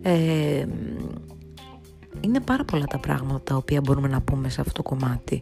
Ε, 0.02 0.66
είναι 2.22 2.40
πάρα 2.40 2.64
πολλά 2.64 2.86
τα 2.86 2.98
πράγματα 2.98 3.42
τα 3.44 3.56
οποία 3.56 3.82
μπορούμε 3.82 4.08
να 4.08 4.22
πούμε 4.22 4.50
σε 4.50 4.62
αυτό 4.62 4.74
το 4.74 4.84
κομμάτι. 4.84 5.42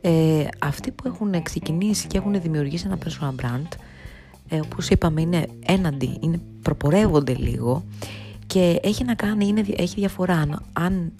Ε, 0.00 0.46
αυτοί 0.58 0.90
που 0.90 1.02
έχουν 1.06 1.42
ξεκινήσει 1.42 2.06
και 2.06 2.18
έχουν 2.18 2.40
δημιουργήσει 2.40 2.86
ένα 2.86 2.98
personal 3.04 3.44
brand, 3.44 3.68
ε, 4.50 4.60
όπως 4.64 4.88
είπαμε 4.88 5.20
είναι 5.20 5.46
έναντι, 5.66 6.18
είναι, 6.20 6.40
προπορεύονται 6.62 7.34
λίγο 7.34 7.84
και 8.46 8.80
έχει 8.82 9.04
να 9.04 9.14
κάνει, 9.14 9.46
είναι, 9.46 9.64
έχει 9.76 9.94
διαφορά. 9.94 10.62
Αν 10.72 11.12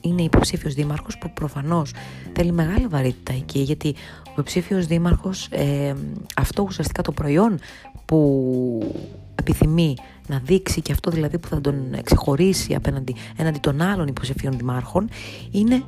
είναι 0.00 0.22
υποψήφιος 0.22 0.74
δήμαρχος 0.74 1.18
που 1.18 1.30
προφανώς 1.34 1.92
θέλει 2.32 2.52
μεγάλη 2.52 2.86
βαρύτητα 2.86 3.32
εκεί 3.32 3.58
γιατί 3.58 3.94
ο 4.18 4.30
υποψήφιος 4.32 4.86
δήμαρχος 4.86 5.46
ε, 5.50 5.94
αυτό 6.36 6.62
ουσιαστικά 6.62 7.02
το 7.02 7.12
προϊόν 7.12 7.58
που 8.04 8.94
επιθυμεί 9.34 9.94
να 10.26 10.38
δείξει 10.44 10.80
και 10.80 10.92
αυτό 10.92 11.10
δηλαδή 11.10 11.38
που 11.38 11.48
θα 11.48 11.60
τον 11.60 11.74
ξεχωρίσει 12.04 12.74
απέναντι 12.74 13.14
έναντι 13.36 13.58
των 13.58 13.80
άλλων 13.80 14.06
υποψηφίων 14.06 14.56
δημάρχων 14.56 15.08
είναι 15.50 15.82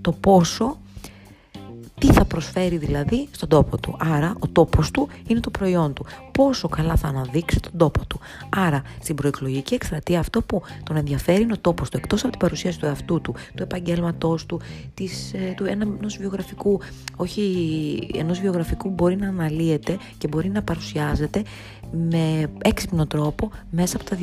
το 0.00 0.12
πόσο 0.12 0.78
τι 1.98 2.12
θα 2.12 2.24
προσφέρει 2.24 2.76
δηλαδή 2.76 3.28
στον 3.30 3.48
τόπο 3.48 3.78
του. 3.78 3.96
Άρα 3.98 4.34
ο 4.38 4.48
τόπος 4.48 4.90
του 4.90 5.08
είναι 5.26 5.40
το 5.40 5.50
προϊόν 5.50 5.92
του. 5.92 6.06
Πόσο 6.32 6.68
καλά 6.68 6.96
θα 6.96 7.08
αναδείξει 7.08 7.60
τον 7.60 7.72
τόπο 7.76 8.06
του. 8.06 8.20
Άρα 8.48 8.82
στην 9.00 9.14
προεκλογική 9.14 9.74
εκστρατεία 9.74 10.18
αυτό 10.20 10.42
που 10.42 10.62
τον 10.82 10.96
ενδιαφέρει 10.96 11.42
είναι 11.42 11.52
ο 11.52 11.58
τόπος 11.58 11.90
του. 11.90 11.96
Εκτός 11.96 12.20
από 12.20 12.30
την 12.30 12.40
παρουσίαση 12.40 12.78
του 12.78 12.86
εαυτού 12.86 13.20
του, 13.20 13.34
του 13.54 13.62
επαγγέλματός 13.62 14.46
του, 14.46 14.60
της, 14.94 15.32
ε, 15.32 15.54
του 15.56 15.64
ενός 15.64 16.16
βιογραφικού, 16.16 16.80
όχι 17.16 18.10
ενός 18.14 18.40
βιογραφικού 18.40 18.90
μπορεί 18.90 19.16
να 19.16 19.28
αναλύεται 19.28 19.98
και 20.18 20.28
μπορεί 20.28 20.48
να 20.48 20.62
παρουσιάζεται 20.62 21.42
με 22.08 22.50
έξυπνο 22.62 23.06
τρόπο 23.06 23.50
μέσα 23.70 23.96
από 23.96 24.10
τα 24.10 24.16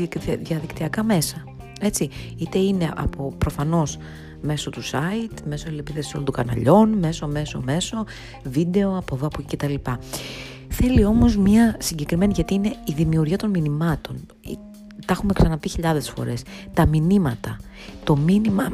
διαδικτυακά 0.44 1.03
μέσα. 1.03 1.44
Έτσι, 1.82 2.10
είτε 2.38 2.60
είναι 2.60 2.91
από 2.96 3.34
προφανώς 3.38 3.98
μέσω 4.41 4.69
του 4.69 4.83
site, 4.83 5.37
μέσω 5.45 5.67
επίδεσης 5.77 6.13
όλων 6.13 6.25
των 6.25 6.33
καναλιών, 6.33 6.89
μέσω, 6.89 7.27
μέσω, 7.27 7.61
μέσω, 7.61 8.05
βίντεο, 8.43 8.97
από 8.97 9.15
εδώ, 9.15 9.25
από 9.25 9.37
εκεί 9.41 9.55
κτλ. 9.57 9.91
Θέλει 10.69 11.05
όμως 11.05 11.37
μια 11.37 11.75
συγκεκριμένη, 11.79 12.33
γιατί 12.35 12.53
είναι 12.53 12.75
η 12.85 12.93
δημιουργία 12.95 13.37
των 13.37 13.49
μηνυμάτων. 13.49 14.25
Τα 15.05 15.13
έχουμε 15.13 15.33
ξαναπεί 15.33 15.69
χιλιάδες 15.69 16.09
φορές. 16.09 16.43
Τα 16.73 16.85
μηνύματα. 16.85 17.59
Το 18.03 18.15
μήνυμα... 18.15 18.73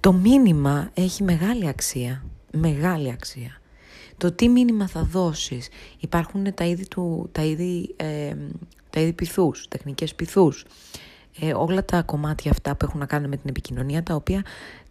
Το 0.00 0.12
μήνυμα 0.12 0.90
έχει 0.94 1.22
μεγάλη 1.22 1.68
αξία. 1.68 2.24
Μεγάλη 2.52 3.10
αξία. 3.10 3.60
Το 4.16 4.32
τι 4.32 4.48
μήνυμα 4.48 4.88
θα 4.88 5.02
δώσεις. 5.02 5.68
Υπάρχουν 5.98 6.54
τα 6.54 6.64
είδη, 6.64 6.88
του, 6.88 7.28
τα 7.32 7.42
είδη 7.42 7.94
ε, 7.96 8.34
τα 8.90 9.00
είδη 9.00 9.12
πυθούς, 9.12 9.68
τεχνικές 9.68 10.14
πυθούς, 10.14 10.64
ε, 11.40 11.52
όλα 11.54 11.84
τα 11.84 12.02
κομμάτια 12.02 12.50
αυτά 12.50 12.76
που 12.76 12.84
έχουν 12.84 13.00
να 13.00 13.06
κάνουν 13.06 13.28
με 13.28 13.36
την 13.36 13.48
επικοινωνία, 13.48 14.02
τα 14.02 14.14
οποία 14.14 14.44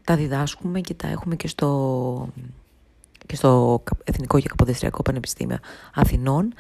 τα 0.04 0.16
διδάσκουμε 0.16 0.82
και 0.82 0.94
τα 0.94 1.08
έχουμε 1.08 1.36
και 1.36 1.48
στο, 1.48 2.30
και 3.26 3.36
στο 3.36 3.84
Εθνικό 4.04 4.40
και 4.40 4.48
Καποδεστριακό 4.48 5.02
Πανεπιστήμιο 5.02 5.58
Αθηνών. 5.94 6.54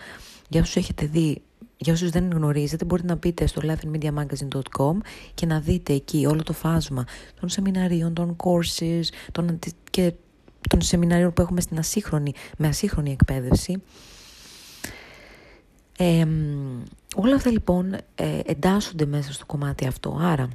Για 0.49 0.61
όσους 0.61 0.75
έχετε 0.75 1.05
δει, 1.05 1.41
για 1.77 1.93
όσους 1.93 2.09
δεν 2.09 2.31
γνωρίζετε, 2.31 2.85
μπορείτε 2.85 3.07
να 3.07 3.15
μπείτε 3.15 3.47
στο 3.47 3.61
lifeandmediamagazine.com 3.63 4.97
και 5.33 5.45
να 5.45 5.59
δείτε 5.59 5.93
εκεί 5.93 6.25
όλο 6.25 6.43
το 6.43 6.53
φάσμα 6.53 7.05
των 7.39 7.49
σεμιναρίων, 7.49 8.13
των 8.13 8.35
courses 8.43 9.01
των, 9.31 9.59
και 9.91 10.13
των 10.69 10.81
σεμιναρίων 10.81 11.33
που 11.33 11.41
έχουμε 11.41 11.61
στην 11.61 11.77
ασύγχρονη, 11.77 12.33
με 12.57 12.67
ασύγχρονη 12.67 13.11
εκπαίδευση 13.11 13.81
όλα 17.15 17.35
αυτά 17.35 17.51
λοιπόν 17.51 17.93
ε, 17.93 18.39
εντάσσονται 18.45 19.05
μέσα 19.05 19.33
στο 19.33 19.45
κομμάτι 19.45 19.87
αυτό. 19.87 20.17
Άρα, 20.21 20.49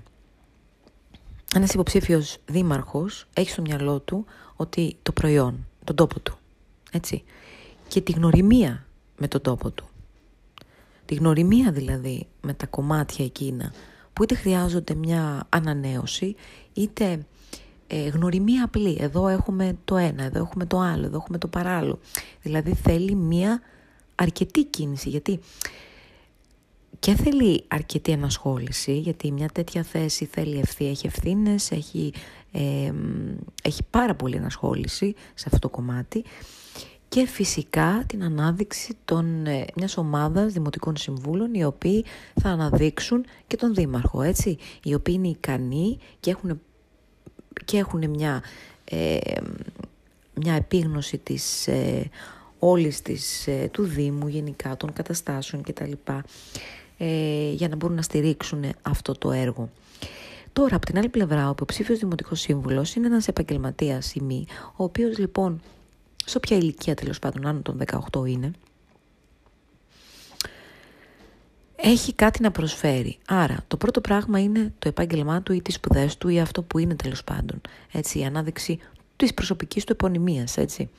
ένας 1.54 1.72
υποψήφιος 1.72 2.38
δήμαρχος 2.46 3.26
έχει 3.34 3.50
στο 3.50 3.62
μυαλό 3.62 4.00
του 4.00 4.24
ότι 4.56 4.96
το 5.02 5.12
προϊόν, 5.12 5.66
τον 5.84 5.96
τόπο 5.96 6.20
του, 6.20 6.38
έτσι, 6.90 7.22
και 7.88 8.00
τη 8.00 8.12
γνωριμία 8.12 8.86
με 9.18 9.28
τον 9.28 9.40
τόπο 9.40 9.70
του. 9.70 9.84
Τη 11.04 11.14
γνωριμία 11.14 11.72
δηλαδή 11.72 12.26
με 12.40 12.54
τα 12.54 12.66
κομμάτια 12.66 13.24
εκείνα 13.24 13.72
που 14.12 14.22
είτε 14.22 14.34
χρειάζονται 14.34 14.94
μια 14.94 15.46
ανανέωση, 15.48 16.36
είτε 16.72 17.26
ε, 17.86 18.08
γνωριμία 18.08 18.64
απλή. 18.64 18.96
Εδώ 19.00 19.28
έχουμε 19.28 19.76
το 19.84 19.96
ένα, 19.96 20.22
εδώ 20.22 20.38
έχουμε 20.38 20.66
το 20.66 20.78
άλλο, 20.78 21.06
εδώ 21.06 21.16
έχουμε 21.16 21.38
το 21.38 21.48
παράλληλο. 21.48 21.98
Δηλαδή 22.42 22.74
θέλει 22.74 23.14
μια 23.14 23.60
αρκετή 24.14 24.64
κίνηση, 24.64 25.08
γιατί 25.08 25.40
και 26.98 27.14
θέλει 27.14 27.64
αρκετή 27.68 28.12
ενασχόληση, 28.12 28.98
γιατί 28.98 29.32
μια 29.32 29.48
τέτοια 29.48 29.82
θέση 29.82 30.24
θέλει 30.24 30.58
ευθύ, 30.58 30.86
έχει 30.86 31.06
ευθύνες, 31.06 31.70
έχει, 31.70 32.12
έχει 33.62 33.82
πάρα 33.90 34.14
πολύ 34.14 34.36
ενασχόληση 34.36 35.14
σε 35.34 35.44
αυτό 35.46 35.58
το 35.58 35.68
κομμάτι. 35.68 36.24
Και 37.08 37.26
φυσικά 37.26 38.04
την 38.06 38.24
ανάδειξη 38.24 38.96
των, 39.04 39.46
ε, 39.46 39.64
μιας 39.76 39.96
ομάδας 39.96 40.52
δημοτικών 40.52 40.96
συμβούλων 40.96 41.54
οι 41.54 41.64
οποίοι 41.64 42.04
θα 42.40 42.48
αναδείξουν 42.48 43.24
και 43.46 43.56
τον 43.56 43.74
δήμαρχο, 43.74 44.22
έτσι, 44.22 44.58
οι 44.82 44.94
οποίοι 44.94 45.14
είναι 45.18 45.28
ικανοί 45.28 45.98
και 46.20 46.30
έχουν, 46.30 46.60
και 47.64 47.78
έχουν 47.78 48.10
μια 48.10 48.42
ε, 48.84 49.18
μια 50.34 50.54
επίγνωση 50.54 51.18
της 51.18 51.68
ε, 51.68 52.10
όλης 52.66 53.02
της, 53.02 53.46
ε, 53.46 53.68
του 53.72 53.82
Δήμου 53.82 54.28
γενικά, 54.28 54.76
των 54.76 54.92
καταστάσεων 54.92 55.62
κτλ. 55.62 55.92
Ε, 56.98 57.50
για 57.50 57.68
να 57.68 57.76
μπορούν 57.76 57.96
να 57.96 58.02
στηρίξουν 58.02 58.64
αυτό 58.82 59.12
το 59.12 59.32
έργο. 59.32 59.70
Τώρα, 60.52 60.76
από 60.76 60.86
την 60.86 60.98
άλλη 60.98 61.08
πλευρά, 61.08 61.46
ο 61.46 61.50
υποψήφιος 61.50 61.98
Δημοτικός 61.98 62.40
Σύμβουλος 62.40 62.94
είναι 62.94 63.06
ένας 63.06 63.28
επαγγελματίας 63.28 64.14
ή 64.14 64.20
μη, 64.22 64.46
ο 64.76 64.84
οποίος 64.84 65.18
λοιπόν, 65.18 65.60
σε 66.24 66.36
όποια 66.36 66.56
ηλικία 66.56 66.94
τέλος 66.94 67.18
πάντων, 67.18 67.46
άνω 67.46 67.60
των 67.60 67.78
18 68.10 68.26
είναι, 68.26 68.50
έχει 71.76 72.12
κάτι 72.12 72.42
να 72.42 72.50
προσφέρει. 72.50 73.18
Άρα, 73.26 73.64
το 73.68 73.76
πρώτο 73.76 74.00
πράγμα 74.00 74.40
είναι 74.40 74.72
το 74.78 74.88
επάγγελμά 74.88 75.42
του 75.42 75.52
ή 75.52 75.62
τις 75.62 75.74
σπουδές 75.74 76.18
του 76.18 76.28
ή 76.28 76.40
αυτό 76.40 76.62
που 76.62 76.78
είναι 76.78 76.94
τέλος 76.94 77.24
πάντων. 77.24 77.60
Έτσι, 77.92 78.18
η 78.18 78.24
ανάδειξη 78.24 78.78
της 79.16 79.34
προσωπικής 79.34 79.84
του 79.84 79.92
επωνυμίας, 79.92 80.56
έτσι. 80.56 80.90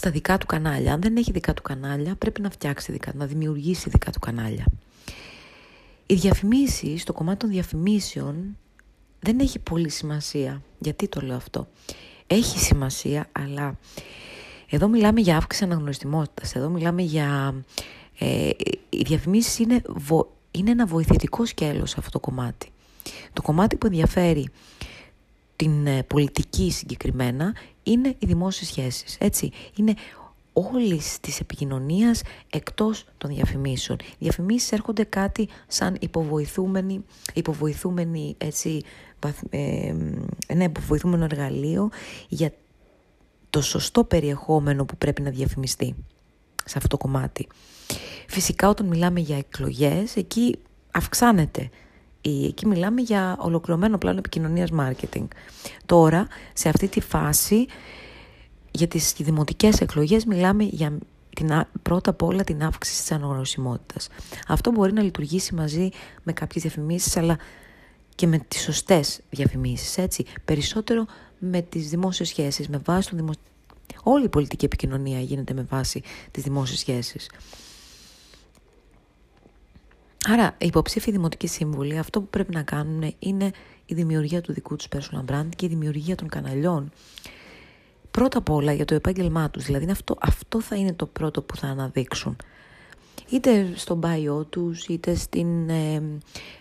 Στα 0.00 0.10
δικά 0.10 0.38
του 0.38 0.46
κανάλια. 0.46 0.92
Αν 0.92 1.00
δεν 1.00 1.16
έχει 1.16 1.32
δικά 1.32 1.54
του 1.54 1.62
κανάλια, 1.62 2.14
πρέπει 2.14 2.40
να 2.40 2.50
φτιάξει 2.50 2.92
δικά, 2.92 3.12
να 3.14 3.26
δημιουργήσει 3.26 3.90
δικά 3.90 4.10
του 4.10 4.18
κανάλια. 4.18 4.64
Οι 6.06 6.14
διαφημίσεις, 6.14 7.02
στο 7.02 7.12
κομμάτι 7.12 7.38
των 7.38 7.50
διαφημίσεων, 7.50 8.56
δεν 9.20 9.38
έχει 9.40 9.58
πολύ 9.58 9.88
σημασία. 9.88 10.62
Γιατί 10.78 11.08
το 11.08 11.20
λέω 11.20 11.36
αυτό; 11.36 11.68
Έχει 12.26 12.58
σημασία, 12.58 13.28
αλλά 13.32 13.78
εδώ 14.70 14.88
μιλάμε 14.88 15.20
για 15.20 15.36
αύξηση 15.36 15.64
αναγνωριστημότητας. 15.64 16.54
Εδώ 16.54 16.68
μιλάμε 16.68 17.02
για 17.02 17.54
ε, 18.18 18.50
οι 18.88 19.02
διαφημίσεις 19.02 19.58
είναι, 19.58 19.82
είναι 20.50 20.70
ένα 20.70 20.86
βοηθητικό 20.86 21.46
σκέλος 21.46 21.96
αυτό 21.96 22.10
το 22.10 22.20
κομμάτι. 22.20 22.70
Το 23.32 23.42
κομμάτι 23.42 23.76
που 23.76 23.86
ενδιαφέρει 23.86 24.48
την 25.60 25.86
ε, 25.86 26.02
πολιτική 26.02 26.70
συγκεκριμένα 26.70 27.54
είναι 27.82 28.08
οι 28.18 28.26
δημόσιες 28.26 28.68
σχέσεις. 28.68 29.16
Έτσι, 29.20 29.50
είναι 29.76 29.94
όλης 30.52 31.20
της 31.20 31.40
επικοινωνίας 31.40 32.22
εκτός 32.50 33.04
των 33.18 33.30
διαφημίσεων. 33.30 33.98
Οι 34.00 34.16
διαφημίσεις 34.18 34.72
έρχονται 34.72 35.04
κάτι 35.04 35.48
σαν 35.66 35.96
υποβοηθούμενοι, 36.00 37.04
υποβοηθούμενοι 37.34 38.34
έτσι, 38.38 38.82
ε, 39.50 39.94
ένα 40.46 40.64
υποβοηθούμενο 40.64 41.24
εργαλείο 41.24 41.90
για 42.28 42.52
το 43.50 43.62
σωστό 43.62 44.04
περιεχόμενο 44.04 44.84
που 44.84 44.96
πρέπει 44.96 45.22
να 45.22 45.30
διαφημιστεί 45.30 45.94
σε 46.64 46.74
αυτό 46.76 46.88
το 46.88 46.96
κομμάτι. 46.96 47.46
Φυσικά 48.26 48.68
όταν 48.68 48.86
μιλάμε 48.86 49.20
για 49.20 49.36
εκλογές, 49.36 50.16
εκεί 50.16 50.58
αυξάνεται. 50.90 51.70
Εκεί 52.22 52.66
μιλάμε 52.66 53.00
για 53.00 53.36
ολοκληρωμένο 53.38 53.98
πλάνο 53.98 54.18
επικοινωνίας 54.18 54.68
marketing. 54.78 55.26
Τώρα, 55.86 56.26
σε 56.52 56.68
αυτή 56.68 56.88
τη 56.88 57.00
φάση, 57.00 57.66
για 58.70 58.88
τις 58.88 59.12
δημοτικές 59.12 59.80
εκλογές 59.80 60.24
μιλάμε 60.24 60.64
για 60.64 60.98
την, 61.36 61.66
πρώτα 61.82 62.10
απ' 62.10 62.22
όλα 62.22 62.44
την 62.44 62.62
αύξηση 62.62 63.00
της 63.00 63.12
αναγνωσιμότητας. 63.12 64.08
Αυτό 64.48 64.70
μπορεί 64.70 64.92
να 64.92 65.02
λειτουργήσει 65.02 65.54
μαζί 65.54 65.88
με 66.22 66.32
κάποιες 66.32 66.62
διαφημίσεις, 66.62 67.16
αλλά 67.16 67.38
και 68.14 68.26
με 68.26 68.38
τις 68.38 68.60
σωστές 68.60 69.20
διαφημίσεις, 69.30 69.98
έτσι. 69.98 70.24
Περισσότερο 70.44 71.06
με 71.38 71.60
τις 71.62 71.88
δημόσιες 71.88 72.28
σχέσεις, 72.28 72.68
με 72.68 72.80
βάση 72.84 73.08
τον 73.08 73.18
δημο... 73.18 73.30
Όλη 74.02 74.24
η 74.24 74.28
πολιτική 74.28 74.64
επικοινωνία 74.64 75.20
γίνεται 75.20 75.54
με 75.54 75.62
βάση 75.62 76.02
τις 76.30 76.42
δημόσιες 76.42 76.78
σχέσεις. 76.78 77.30
Άρα, 80.26 80.54
οι 80.58 80.66
υποψήφοι 80.66 81.10
δημοτικοί 81.10 81.46
σύμβουλοι 81.46 81.98
αυτό 81.98 82.20
που 82.20 82.28
πρέπει 82.28 82.54
να 82.54 82.62
κάνουν 82.62 83.14
είναι 83.18 83.50
η 83.86 83.94
δημιουργία 83.94 84.40
του 84.40 84.52
δικού 84.52 84.76
τους 84.76 84.86
personal 84.96 85.32
brand 85.32 85.48
και 85.56 85.66
η 85.66 85.68
δημιουργία 85.68 86.14
των 86.14 86.28
καναλιών. 86.28 86.90
Πρώτα 88.10 88.38
απ' 88.38 88.50
όλα 88.50 88.72
για 88.72 88.84
το 88.84 88.94
επάγγελμά 88.94 89.50
τους, 89.50 89.64
δηλαδή 89.64 89.90
αυτό, 89.90 90.16
αυτό 90.20 90.60
θα 90.60 90.76
είναι 90.76 90.92
το 90.92 91.06
πρώτο 91.06 91.42
που 91.42 91.56
θα 91.56 91.66
αναδείξουν. 91.66 92.36
Είτε 93.30 93.72
στο 93.74 93.98
bio 94.02 94.46
τους, 94.50 94.86
είτε 94.86 95.14
στην... 95.14 95.68
Ε, 95.68 96.02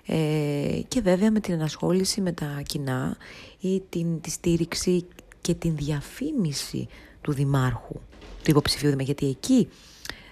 ε, 0.05 0.81
και 0.87 1.01
βέβαια 1.01 1.31
με 1.31 1.39
την 1.39 1.53
ενασχόληση 1.53 2.21
με 2.21 2.31
τα 2.31 2.61
κοινά 2.65 3.17
ή 3.59 3.81
την, 3.89 4.21
τη 4.21 4.29
στήριξη 4.29 5.05
και 5.41 5.53
την 5.53 5.75
διαφήμιση 5.75 6.87
του 7.21 7.33
δημάρχου, 7.33 7.99
του 8.43 8.51
υποψηφίου 8.51 8.89
δημάρχου, 8.89 9.11
γιατί 9.11 9.27
εκεί, 9.27 9.69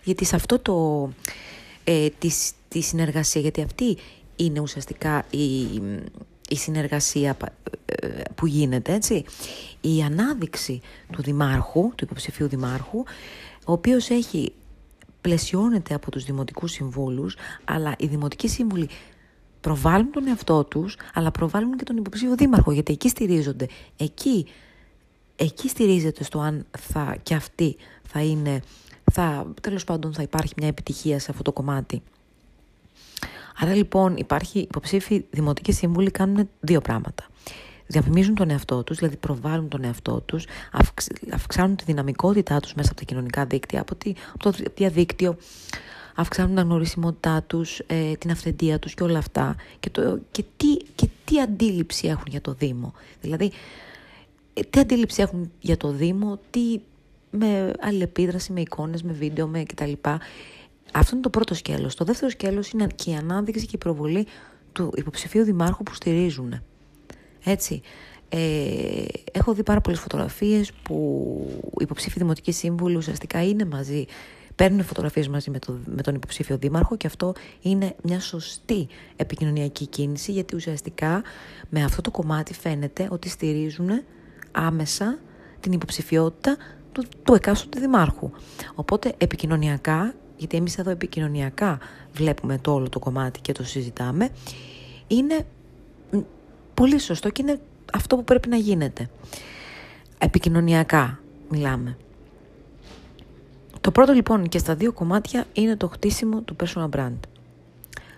γιατί 0.04 0.26
σε 0.26 0.36
αυτό 0.36 0.60
το... 0.60 1.10
Ε, 1.89 2.08
τη 2.67 2.82
συνεργασία, 2.82 3.41
γιατί 3.41 3.62
αυτή 3.62 3.97
είναι 4.36 4.60
ουσιαστικά 4.60 5.26
η, 5.30 5.62
η 6.50 6.56
συνεργασία 6.56 7.38
ε, 7.86 8.08
που 8.36 8.45
γίνεται, 8.47 8.93
έτσι. 8.93 9.23
Η 9.82 10.02
ανάδειξη 10.02 10.82
του 11.12 11.21
δημάρχου, 11.21 11.82
του 11.95 12.04
υποψηφίου 12.04 12.47
δημάρχου, 12.47 13.04
ο 13.65 13.71
οποίος 13.71 14.10
έχει 14.10 14.54
πλαισιώνεται 15.21 15.93
από 15.93 16.12
τους 16.12 16.23
δημοτικούς 16.23 16.71
συμβούλους, 16.71 17.36
αλλά 17.65 17.95
οι 17.97 18.08
δημοτικοί 18.08 18.47
σύμβουλοι 18.47 18.89
προβάλλουν 19.62 20.12
τον 20.12 20.28
εαυτό 20.28 20.63
τους, 20.63 20.97
αλλά 21.13 21.32
προβάλλουν 21.32 21.78
και 21.78 21.84
τον 21.84 21.97
υποψήφιο 21.97 22.36
δήμαρχο, 22.36 22.71
γιατί 22.71 22.93
εκεί 22.93 23.10
στηρίζονται. 23.10 23.67
Εκεί, 23.97 24.45
εκεί 25.36 25.69
στηρίζεται 25.69 26.23
στο 26.23 26.39
αν 26.39 26.65
θα, 26.78 27.17
και 27.23 27.34
αυτή 27.34 27.76
θα 28.04 28.21
είναι, 28.21 28.62
θα, 29.12 29.54
τέλος 29.62 29.84
πάντων 29.84 30.13
θα 30.13 30.22
υπάρχει 30.22 30.54
μια 30.58 30.67
επιτυχία 30.67 31.20
σε 31.20 31.32
αυτό 31.32 31.43
το 31.43 31.52
κομμάτι. 31.52 32.02
Άρα 33.60 33.76
λοιπόν 33.76 34.17
υπάρχει 34.17 34.60
υποψήφοι 34.60 35.26
δημοτικοί 35.30 35.72
σύμβουλοι 35.72 36.12
κάνουν 36.12 36.50
δύο 36.60 36.82
πράγματα. 36.82 37.26
Διαφημίζουν 37.88 38.36
τον 38.36 38.50
εαυτό 38.50 38.84
τους, 38.84 38.98
δηλαδή 38.98 39.15
προβάλλουν 39.15 39.67
τον 39.67 39.84
εαυτό 39.84 40.22
τους, 40.26 40.46
αυξάνουν 41.32 41.76
τη 41.76 41.84
δυναμικότητά 41.84 42.60
τους 42.60 42.74
μέσα 42.74 42.89
από 42.89 43.00
τα 43.00 43.06
κοινωνικά 43.06 43.46
δίκτυα, 43.46 43.82
από, 43.82 43.96
το 44.38 44.54
διαδίκτυο, 44.76 45.38
αυξάνουν 46.15 46.52
την 46.52 46.60
αναγνωρισιμότητά 46.60 47.43
τους, 47.48 47.80
ε, 47.80 48.13
την 48.13 48.32
αυθεντία 48.32 48.80
τους 48.80 48.93
και 48.93 49.04
όλα 49.04 49.17
αυτά. 49.17 49.56
Και, 49.80 49.89
το, 49.89 50.20
και, 50.32 50.43
τι, 50.58 50.78
και 50.96 51.08
τι 51.26 51.41
αντίληψη 51.41 52.08
έχουν 52.08 52.26
για 52.28 52.41
το 52.41 52.54
Δήμο. 52.54 52.93
Δηλαδή, 53.22 53.52
ε, 54.54 54.62
τι 54.62 54.80
αντίληψη 54.80 55.22
έχουν 55.22 55.52
για 55.60 55.78
το 55.78 55.91
Δήμο, 55.91 56.39
τι 56.50 56.80
με 57.30 57.74
αλληλεπίδραση, 57.80 58.52
με 58.52 58.62
εικόνες, 58.62 59.04
με 59.04 59.12
βίντεο, 59.12 59.48
με 59.48 59.63
κτλ. 59.63 59.92
Αυτό 60.92 61.12
είναι 61.16 61.24
το 61.24 61.30
πρώτο 61.30 61.54
σκέλος. 61.54 61.96
Το 61.96 62.06
δεύτερο 62.06 62.32
σκέλος 62.32 62.70
είναι 62.70 62.88
και 62.96 63.12
η 63.12 63.16
ανάδειξη 63.16 63.66
και 63.66 63.76
η 63.76 63.78
προβολή 63.78 64.28
του 64.72 64.92
υποψηφίου 64.96 65.44
δημάρχου 65.44 65.84
που 65.84 65.94
στηρίζουν. 65.94 66.62
Έτσι. 67.44 67.82
Ε, 68.30 69.06
έχω 69.32 69.54
δει 69.54 69.63
πάρα 69.63 69.82
πολλές 69.82 70.00
φωτογραφίες 70.00 70.72
που 70.72 71.50
οι 71.63 71.82
υποψήφοι 71.82 72.20
δημοτικοί 72.20 72.52
σύμβουλοι 72.52 72.96
ουσιαστικά 72.96 73.44
είναι 73.44 73.66
μαζί, 73.66 74.06
παίρνουν 74.56 74.84
φωτογραφίες 74.84 75.28
μαζί 75.28 75.50
με, 75.50 75.60
το, 75.60 75.78
με 75.86 76.02
τον 76.02 76.16
υποψήφιο 76.16 76.58
δήμαρχο 76.58 76.98
και 76.98 77.08
αυτό 77.08 77.34
είναι 77.62 77.96
μια 78.04 78.20
σωστή 78.20 78.88
επικοινωνιακή 79.16 79.86
κίνηση 79.88 80.32
γιατί 80.32 80.56
ουσιαστικά 80.56 81.24
με 81.70 81.84
αυτό 81.84 82.02
το 82.02 82.12
κομμάτι 82.12 82.54
φαίνεται 82.54 83.08
ότι 83.12 83.30
στηρίζουν 83.30 83.90
άμεσα 84.52 85.20
την 85.60 85.72
υποψηφιότητα 85.72 86.58
του, 87.02 87.08
του 87.24 87.34
εκάστοτε 87.34 87.80
δημάρχου. 87.80 88.32
Οπότε 88.76 89.14
επικοινωνιακά 89.18 90.14
γιατί 90.38 90.58
εμείς 90.58 90.78
εδώ 90.78 90.90
επικοινωνιακά 90.90 91.78
βλέπουμε 92.14 92.58
το 92.58 92.74
όλο 92.74 92.90
το 92.90 93.00
κομμάτι 93.00 93.40
και 93.42 93.52
το 93.52 93.64
συζητάμε, 93.64 94.30
είναι 95.08 95.46
πολύ 96.74 97.00
σωστό 97.00 97.30
και 97.30 97.42
είναι 97.42 97.60
αυτό 97.94 98.16
που 98.16 98.24
πρέπει 98.24 98.50
να 98.50 98.58
γίνεται. 98.58 99.10
Επικοινωνιακά 100.18 101.20
μιλάμε. 101.50 101.98
Το 103.82 103.92
πρώτο 103.92 104.14
λοιπόν 104.14 104.48
και 104.48 104.58
στα 104.58 104.76
δύο 104.76 104.94
κομμάτια 104.94 105.46
είναι 105.54 105.76
το 105.76 105.88
χτίσιμο 105.88 106.42
του 106.42 106.56
personal 106.64 106.90
brand. 106.90 107.20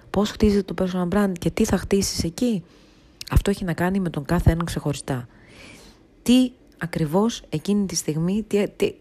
Πώς 0.09 0.31
χτίζεται 0.31 0.73
το 0.73 0.85
personal 0.85 1.15
brand 1.15 1.31
και 1.39 1.49
τι 1.49 1.65
θα 1.65 1.77
χτίσεις 1.77 2.23
εκεί, 2.23 2.63
αυτό 3.31 3.49
έχει 3.49 3.63
να 3.63 3.73
κάνει 3.73 3.99
με 3.99 4.09
τον 4.09 4.25
κάθε 4.25 4.51
έναν 4.51 4.65
ξεχωριστά. 4.65 5.27
Τι 6.23 6.51
ακριβώς 6.79 7.43
εκείνη 7.49 7.85
τη 7.85 7.95
στιγμή, 7.95 8.43
τι, 8.47 8.69
τι, 8.69 8.95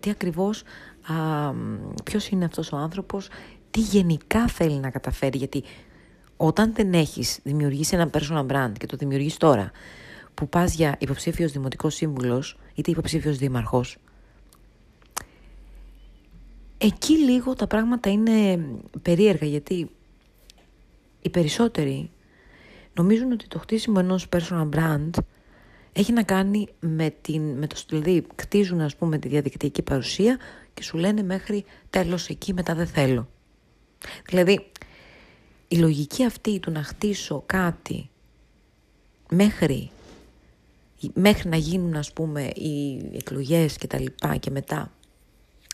τι 0.00 0.10
ακριβώς 0.10 0.62
α, 1.06 1.14
ποιος 2.04 2.28
είναι 2.28 2.44
αυτός 2.44 2.72
ο 2.72 2.76
άνθρωπος, 2.76 3.28
τι 3.70 3.80
γενικά 3.80 4.48
θέλει 4.48 4.76
να 4.76 4.90
καταφέρει, 4.90 5.38
γιατί 5.38 5.64
όταν 6.36 6.72
δεν 6.74 6.92
έχεις 6.92 7.38
δημιουργήσει 7.42 7.94
ένα 7.94 8.10
personal 8.12 8.46
brand 8.46 8.72
και 8.78 8.86
το 8.86 8.96
δημιουργείς 8.96 9.36
τώρα, 9.36 9.70
που 10.34 10.48
πας 10.48 10.74
για 10.74 10.96
υποψήφιος 10.98 11.52
δημοτικός 11.52 11.94
σύμβουλος, 11.94 12.58
είτε 12.74 12.90
υποψήφιος 12.90 13.38
δήμαρχος, 13.38 13.96
εκεί 16.78 17.12
λίγο 17.18 17.54
τα 17.54 17.66
πράγματα 17.66 18.10
είναι 18.10 18.66
περίεργα, 19.02 19.46
γιατί 19.46 19.90
οι 21.22 21.30
περισσότεροι 21.30 22.10
νομίζουν 22.94 23.32
ότι 23.32 23.46
το 23.48 23.58
χτίσιμο 23.58 23.96
ενός 23.98 24.26
personal 24.30 24.68
brand 24.68 25.10
έχει 25.96 26.12
να 26.12 26.22
κάνει 26.22 26.68
με, 26.80 27.14
την, 27.20 27.42
με 27.42 27.66
το 27.66 27.76
δηλαδή 27.88 28.26
κτίζουν 28.34 28.80
ας 28.80 28.96
πούμε 28.96 29.18
τη 29.18 29.28
διαδικτυακή 29.28 29.82
παρουσία 29.82 30.38
και 30.74 30.82
σου 30.82 30.96
λένε 30.96 31.22
μέχρι 31.22 31.64
τέλος 31.90 32.28
εκεί 32.28 32.52
μετά 32.52 32.74
δεν 32.74 32.86
θέλω. 32.86 33.28
Δηλαδή 34.28 34.70
η 35.68 35.76
λογική 35.76 36.24
αυτή 36.24 36.60
του 36.60 36.70
να 36.70 36.82
χτίσω 36.82 37.42
κάτι 37.46 38.10
μέχρι 39.30 39.90
μέχρι 41.14 41.48
να 41.48 41.56
γίνουν 41.56 41.94
ας 41.96 42.12
πούμε 42.12 42.42
οι 42.42 43.02
εκλογές 43.14 43.76
και 43.76 43.86
τα 43.86 44.00
λοιπά 44.00 44.36
και 44.36 44.50
μετά 44.50 44.90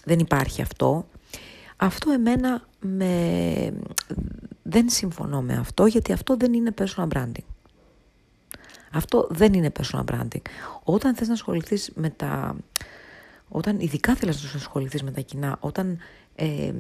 δεν 0.05 0.19
υπάρχει 0.19 0.63
αυτό. 0.63 1.07
Αυτό 1.77 2.11
εμένα 2.11 2.69
με... 2.81 3.73
δεν 4.63 4.89
συμφωνώ 4.89 5.43
με 5.43 5.55
αυτό 5.57 5.87
γιατί 5.87 6.13
αυτό 6.13 6.37
δεν 6.37 6.53
είναι 6.53 6.75
personal 6.79 7.09
branding. 7.09 7.50
Αυτό 8.90 9.26
δεν 9.31 9.53
είναι 9.53 9.72
personal 9.81 10.05
branding. 10.05 10.42
Όταν 10.83 11.14
θες 11.14 11.29
να 11.29 11.35
ασχοληθείς 11.35 11.90
με 11.94 12.11
τα... 12.11 12.57
Όταν 13.48 13.81
ειδικά 13.81 14.14
θέλεις 14.14 14.42
να 14.42 14.59
ασχοληθείς 14.59 15.03
με 15.03 15.11
τα 15.11 15.20
κοινά, 15.20 15.57
όταν 15.61 15.98
ε, 16.35 16.72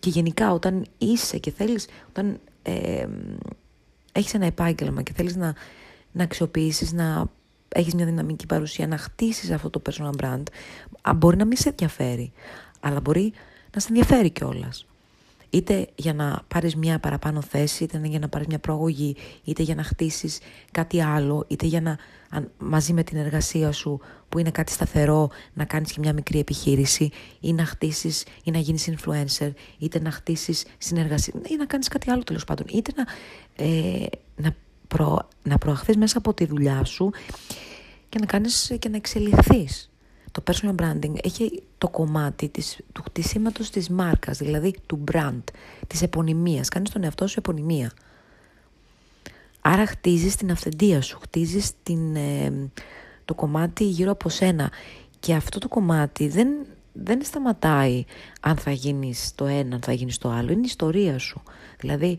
και 0.00 0.10
γενικά 0.10 0.52
όταν 0.52 0.86
είσαι 0.98 1.38
και 1.38 1.50
θέλεις, 1.50 1.88
όταν 2.08 2.40
ε, 2.62 3.06
έχεις 4.12 4.34
ένα 4.34 4.46
επάγγελμα 4.46 5.02
και 5.02 5.12
θέλεις 5.12 5.36
να, 5.36 5.54
να 6.12 6.24
αξιοποιήσεις, 6.24 6.92
να 6.92 7.26
έχεις 7.68 7.94
μια 7.94 8.04
δυναμική 8.04 8.46
παρουσία, 8.46 8.86
να 8.86 8.98
χτίσεις 8.98 9.50
αυτό 9.50 9.70
το 9.70 9.82
personal 9.90 10.24
brand, 10.24 10.42
μπορεί 11.16 11.36
να 11.36 11.44
μην 11.44 11.56
σε 11.56 11.68
ενδιαφέρει, 11.68 12.32
αλλά 12.80 13.00
μπορεί 13.00 13.32
να 13.74 13.80
σε 13.80 13.86
ενδιαφέρει 13.88 14.30
κιόλας. 14.30 14.86
Είτε 15.50 15.88
για 15.94 16.14
να 16.14 16.42
πάρεις 16.48 16.76
μια 16.76 16.98
παραπάνω 16.98 17.42
θέση, 17.42 17.84
είτε 17.84 18.00
για 18.04 18.18
να 18.18 18.28
πάρεις 18.28 18.46
μια 18.46 18.58
πρόγωγη, 18.58 19.16
είτε 19.44 19.62
για 19.62 19.74
να 19.74 19.82
χτίσεις 19.82 20.38
κάτι 20.70 21.02
άλλο, 21.02 21.44
είτε 21.48 21.66
για 21.66 21.80
να 21.80 21.98
μαζί 22.58 22.92
με 22.92 23.02
την 23.02 23.18
εργασία 23.18 23.72
σου 23.72 24.00
που 24.28 24.38
είναι 24.38 24.50
κάτι 24.50 24.72
σταθερό 24.72 25.30
να 25.54 25.64
κάνεις 25.64 25.92
και 25.92 26.00
μια 26.00 26.12
μικρή 26.12 26.38
επιχείρηση 26.38 27.10
ή 27.40 27.52
να 27.52 27.64
χτίσεις 27.64 28.24
ή 28.44 28.50
να 28.50 28.58
γίνεις 28.58 28.90
influencer, 28.90 29.50
είτε 29.78 30.00
να 30.00 30.10
χτίσεις 30.10 30.64
συνεργασία 30.78 31.34
ή 31.48 31.56
να 31.56 31.66
κάνεις 31.66 31.88
κάτι 31.88 32.10
άλλο 32.10 32.22
τέλος 32.22 32.44
πάντων, 32.44 32.66
είτε 32.72 32.92
να, 32.96 33.04
ε, 33.64 34.06
να, 34.36 34.54
προ, 34.88 35.28
να 35.42 35.58
προαχθείς 35.58 35.96
μέσα 35.96 36.18
από 36.18 36.34
τη 36.34 36.44
δουλειά 36.44 36.84
σου 36.84 37.10
και 38.08 38.18
να 38.18 38.26
κάνεις 38.26 38.76
και 38.78 38.88
να 38.88 38.96
εξελιχθείς. 38.96 39.90
Το 40.32 40.42
personal 40.46 40.74
branding 40.82 41.14
έχει 41.22 41.62
το 41.78 41.88
κομμάτι 41.88 42.48
της, 42.48 42.78
του 42.92 43.02
χτισήματος 43.02 43.70
της 43.70 43.88
μάρκας, 43.88 44.38
δηλαδή 44.38 44.74
του 44.86 45.04
brand, 45.12 45.42
της 45.86 46.02
επωνυμίας. 46.02 46.68
Κάνεις 46.68 46.90
τον 46.90 47.04
εαυτό 47.04 47.26
σου 47.26 47.34
επωνυμία. 47.38 47.92
Άρα 49.60 49.86
χτίζεις 49.86 50.36
την 50.36 50.50
αυθεντία 50.50 51.02
σου, 51.02 51.18
χτίζεις 51.22 51.72
την, 51.82 52.16
ε, 52.16 52.70
το 53.24 53.34
κομμάτι 53.34 53.84
γύρω 53.84 54.10
από 54.10 54.28
σένα. 54.28 54.70
Και 55.20 55.34
αυτό 55.34 55.58
το 55.58 55.68
κομμάτι 55.68 56.28
δεν, 56.28 56.48
δεν 56.92 57.24
σταματάει 57.24 58.04
αν 58.40 58.56
θα 58.56 58.70
γίνεις 58.70 59.32
το 59.34 59.46
ένα, 59.46 59.74
αν 59.74 59.82
θα 59.82 59.92
γίνεις 59.92 60.18
το 60.18 60.30
άλλο. 60.30 60.52
Είναι 60.52 60.60
η 60.60 60.66
ιστορία 60.66 61.18
σου. 61.18 61.42
Δηλαδή 61.78 62.18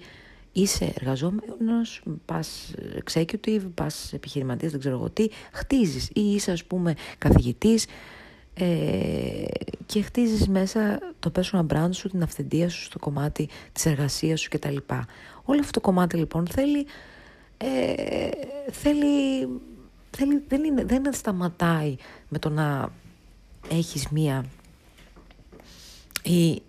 είσαι 0.52 0.94
εργαζόμενος, 0.96 2.04
πας 2.26 2.74
executive, 3.06 3.62
πας 3.74 4.14
επιχειρηματίας, 4.14 4.72
δεν 4.72 4.80
ξέρω 4.80 4.96
εγώ 4.96 5.10
τι, 5.10 5.28
χτίζεις 5.52 6.10
ή 6.14 6.22
είσαι 6.22 6.52
ας 6.52 6.64
πούμε 6.64 6.94
καθηγητής 7.18 7.86
ε, 8.60 9.46
και 9.86 10.02
χτίζεις 10.02 10.48
μέσα 10.48 11.00
το 11.20 11.32
personal 11.36 11.66
brand 11.68 11.90
σου, 11.92 12.10
την 12.10 12.24
αυθεντία 12.24 12.70
σου 12.70 12.84
στο 12.84 13.00
κομμάτι 13.00 13.50
της 13.72 13.86
εργασίας 13.86 14.42
σου 14.42 14.50
κτλ. 14.50 14.78
Όλο 15.44 15.60
αυτό 15.60 15.72
το 15.72 15.82
κομμάτι 15.82 16.18
λοιπόν 16.18 16.48
θέλει, 16.48 16.86
ε, 17.58 18.30
θέλει, 18.72 19.48
θέλει 20.10 20.44
δεν, 20.48 20.64
είναι, 20.64 20.84
δεν 20.84 21.14
σταματάει 21.14 21.96
με 22.30 22.40
το 22.40 22.50
να 22.50 22.92
έχεις 23.70 24.08
μία 24.10 24.46
ή 26.24 26.62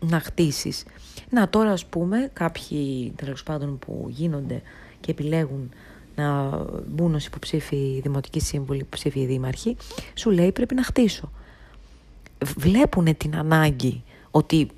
να 0.00 0.20
χτίσεις. 0.20 0.84
Να 1.30 1.48
τώρα 1.48 1.70
ας 1.70 1.86
πούμε 1.86 2.30
κάποιοι 2.32 3.12
τέλος 3.16 3.42
πάντων 3.42 3.78
που 3.78 4.06
γίνονται 4.08 4.62
και 5.00 5.10
επιλέγουν 5.10 5.70
να 6.16 6.50
μπουν 6.86 7.14
ως 7.14 7.26
υποψήφοι 7.26 8.00
δημοτικοί 8.02 8.40
σύμβουλοι, 8.40 8.80
υποψήφοι 8.80 9.24
δήμαρχοι, 9.24 9.76
σου 10.14 10.30
λέει 10.30 10.52
πρέπει 10.52 10.74
να 10.74 10.82
χτίσω. 10.82 11.30
Βλέπουν 12.44 13.16
την 13.16 13.36
ανάγκη 13.36 14.02
ότι 14.30 14.68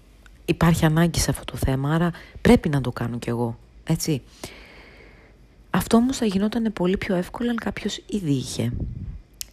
υπάρχει 0.44 0.84
ανάγκη 0.84 1.18
σε 1.18 1.30
αυτό 1.30 1.44
το 1.44 1.56
θέμα, 1.56 1.94
άρα 1.94 2.10
πρέπει 2.40 2.68
να 2.68 2.80
το 2.80 2.90
κάνω 2.90 3.18
κι 3.18 3.28
εγώ, 3.28 3.58
έτσι. 3.84 4.22
Αυτό 5.70 5.96
όμως 5.96 6.16
θα 6.16 6.24
γινόταν 6.24 6.72
πολύ 6.72 6.96
πιο 6.96 7.14
εύκολο 7.14 7.50
αν 7.50 7.56
κάποιος 7.56 8.02
ήδη 8.06 8.32
είχε 8.32 8.72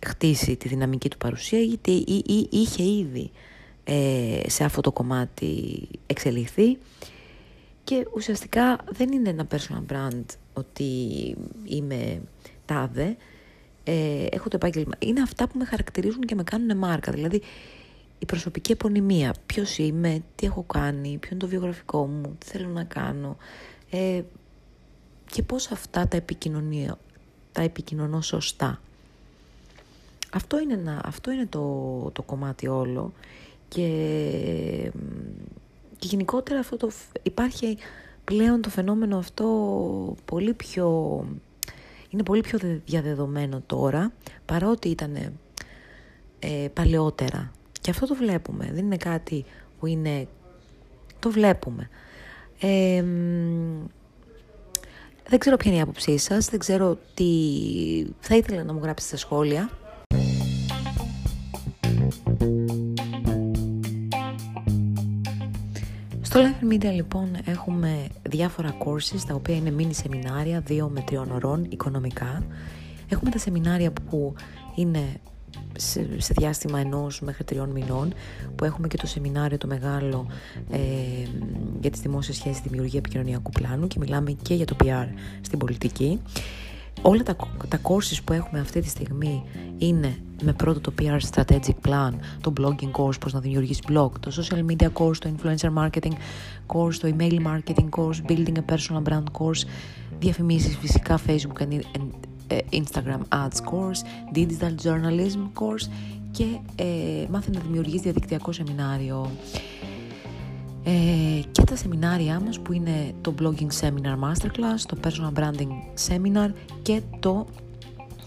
χτίσει 0.06 0.56
τη 0.56 0.67
δυναμική 0.67 1.10
του 1.10 1.17
παρουσία 1.17 1.60
ή, 1.60 1.80
ή 1.86 2.48
είχε 2.50 2.84
ήδη 2.84 3.32
ε, 3.84 4.41
σε 4.46 4.63
αυτό 4.63 4.82
το 4.82 4.91
κομμάτι 4.91 5.82
εξελιχθεί 6.08 6.78
και 7.84 8.08
ουσιαστικά 8.15 8.78
δεν 8.89 9.12
είναι 9.12 9.30
ένα 9.30 9.48
personal 9.52 9.93
brand 9.93 10.26
ότι 10.54 10.84
είμαι 11.65 12.22
τάδε, 12.65 13.17
ε, 13.84 14.26
έχω 14.32 14.50
το 14.50 14.56
επάγγελμα. 14.56 14.93
Είναι 15.00 15.22
αυτά 15.22 15.48
που 15.48 15.58
με 15.58 15.65
χαρακτηρίζουν 15.65 16.22
και 16.22 16.36
με 16.36 16.43
κάνουν 16.43 16.78
μάρκα. 16.78 17.12
Δηλαδή 17.12 17.41
η 18.19 18.25
προσωπική 18.25 18.71
επωνυμία. 18.71 19.34
Ποιος 19.45 19.77
είμαι, 19.77 20.23
τι 20.36 20.45
έχω 20.45 20.63
κάνει, 20.63 21.17
ποιο 21.17 21.30
είναι 21.32 21.39
το 21.39 21.47
βιογραφικό 21.47 22.08
μου, 22.08 22.36
τι 22.38 22.45
θέλω 22.45 22.67
να 22.67 22.84
κάνω. 22.84 23.38
Ε, 23.89 24.21
και 25.32 25.43
πώς 25.43 25.71
αυτά 25.71 26.08
τα 26.08 26.17
επικοινωνία, 26.17 26.99
τα 27.51 27.62
επικοινωνώ 27.62 28.21
σωστά. 28.21 28.82
Αυτό 30.32 30.60
είναι, 30.60 30.99
αυτό 31.03 31.32
είναι 31.32 31.45
το, 31.45 32.10
το 32.13 32.21
κομμάτι 32.21 32.67
όλο 32.67 33.13
και, 33.67 34.91
και 35.97 36.08
γενικότερα 36.08 36.60
αυτό 36.60 36.77
το, 36.77 36.91
υπάρχει 37.23 37.77
πλέον 38.23 38.62
το 38.62 38.69
φαινόμενο 38.69 39.17
αυτό 39.17 39.47
πολύ 40.25 40.53
πιο, 40.53 40.88
είναι 42.10 42.23
πολύ 42.23 42.41
πιο 42.41 42.60
διαδεδομένο 42.86 43.62
τώρα 43.65 44.12
παρότι 44.45 44.89
ήταν 44.89 45.15
ε, 46.39 46.67
παλαιότερα. 46.73 47.51
Και 47.88 47.93
αυτό 47.93 48.08
το 48.08 48.15
βλέπουμε, 48.15 48.69
δεν 48.73 48.86
είναι 48.86 48.97
κάτι 48.97 49.45
που 49.80 49.86
είναι, 49.86 50.28
το 51.19 51.32
βλέπουμε. 51.32 51.89
Ε, 52.60 53.04
δεν 55.28 55.39
ξέρω 55.39 55.58
ποια 55.58 55.71
είναι 55.71 55.80
η 55.80 55.84
άποψή 55.84 56.17
σας, 56.17 56.50
δεν 56.50 56.60
ξέρω 56.60 56.97
τι 57.13 57.32
θα 58.19 58.36
ήθελα 58.36 58.63
να 58.63 58.73
μου 58.73 58.80
γράψετε 58.84 59.17
στα 59.17 59.28
σχόλια. 59.28 59.69
Στο 66.21 66.39
Life 66.39 66.73
Media 66.73 66.91
λοιπόν 66.93 67.38
έχουμε 67.45 68.08
διάφορα 68.30 68.78
courses 68.78 69.21
τα 69.28 69.34
οποία 69.34 69.56
είναι 69.56 69.73
mini 69.78 69.93
σεμινάρια 69.93 70.63
2 70.67 70.88
με 70.89 71.04
3 71.12 71.23
ωρών 71.34 71.65
οικονομικά. 71.69 72.43
Έχουμε 73.10 73.32
τα 73.32 73.38
σεμινάρια 73.38 73.91
που 73.91 74.34
είναι 74.76 75.19
σε, 75.78 76.08
σε 76.18 76.34
διάστημα 76.38 76.80
ενός 76.80 77.22
μέχρι 77.22 77.44
τριών 77.44 77.70
μηνών 77.70 78.13
που 78.56 78.66
έχουμε 78.66 78.88
και 78.88 78.98
το 78.98 79.08
σεμινάριο 79.08 79.58
το 79.58 79.68
μεγάλο 79.68 80.28
ε, 80.70 80.78
για 81.82 81.90
τις 81.90 82.02
δημόσιες 82.02 82.36
σχέσεις 82.36 82.62
δημιουργία 82.62 83.00
επικοινωνιακού 83.00 83.52
πλάνου 83.52 83.88
και 83.88 84.00
μιλάμε 84.00 84.32
και 84.32 84.54
για 84.54 84.66
το 84.66 84.76
PR 84.84 85.08
στην 85.42 85.60
πολιτική. 85.60 86.20
Όλα 87.02 87.24
τα, 87.24 87.36
τα 87.68 87.80
courses 87.82 88.18
που 88.24 88.34
έχουμε 88.34 88.60
αυτή 88.60 88.82
τη 88.82 88.88
στιγμή 88.88 89.44
είναι 89.78 90.18
με 90.44 90.54
πρώτο 90.54 90.80
το 90.80 90.94
PR 91.00 91.20
Strategic 91.32 91.88
Plan, 91.88 92.12
το 92.42 92.54
blogging 92.60 92.92
course, 92.92 93.20
πώς 93.20 93.34
να 93.34 93.40
δημιουργήσει 93.40 93.82
blog, 93.88 94.10
το 94.20 94.32
social 94.36 94.66
media 94.72 94.90
course, 94.94 95.18
το 95.18 95.30
influencer 95.36 95.74
marketing 95.84 96.13
course, 96.68 96.94
το 96.94 97.16
email 97.18 97.40
marketing 97.46 97.90
course, 97.90 98.32
building 98.32 98.54
a 98.58 98.74
personal 98.74 99.02
brand 99.10 99.24
course, 99.40 99.68
διαφημίσεις 100.20 100.78
φυσικά 100.78 101.20
Facebook 101.28 101.62
and, 101.62 101.72
ε, 101.72 101.80
Instagram 102.72 103.22
Ads 103.30 103.60
Course, 103.72 104.02
Digital 104.36 104.74
Journalism 104.84 105.44
Course 105.54 105.90
και 106.32 106.46
ε, 106.76 107.26
μάθε 107.30 107.52
να 107.54 107.60
δημιουργείς 107.60 108.02
διαδικτυακό 108.02 108.52
σεμινάριο. 108.52 109.32
Ε, 110.84 111.42
και 111.52 111.62
τα 111.62 111.76
σεμινάρια 111.76 112.40
μας 112.40 112.60
που 112.60 112.74
είναι 112.74 113.14
το 113.22 113.34
Blogging 113.42 113.82
Seminar 113.82 114.20
Masterclass, 114.24 114.80
το 114.88 114.98
Personal 115.04 115.40
Branding 115.40 116.08
Seminar 116.08 116.52
και 116.82 117.02
το 117.20 117.46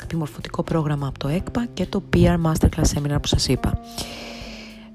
επιμορφωτικό 0.03 0.63
πρόγραμμα 0.63 1.07
από 1.07 1.19
το 1.19 1.29
ΕΚΠΑ 1.29 1.67
και 1.75 1.87
το 1.87 2.03
PR 2.17 2.37
Masterclass 2.45 2.85
Seminar 2.95 3.17
που 3.23 3.27
σας 3.27 3.49
είπα. 3.49 3.81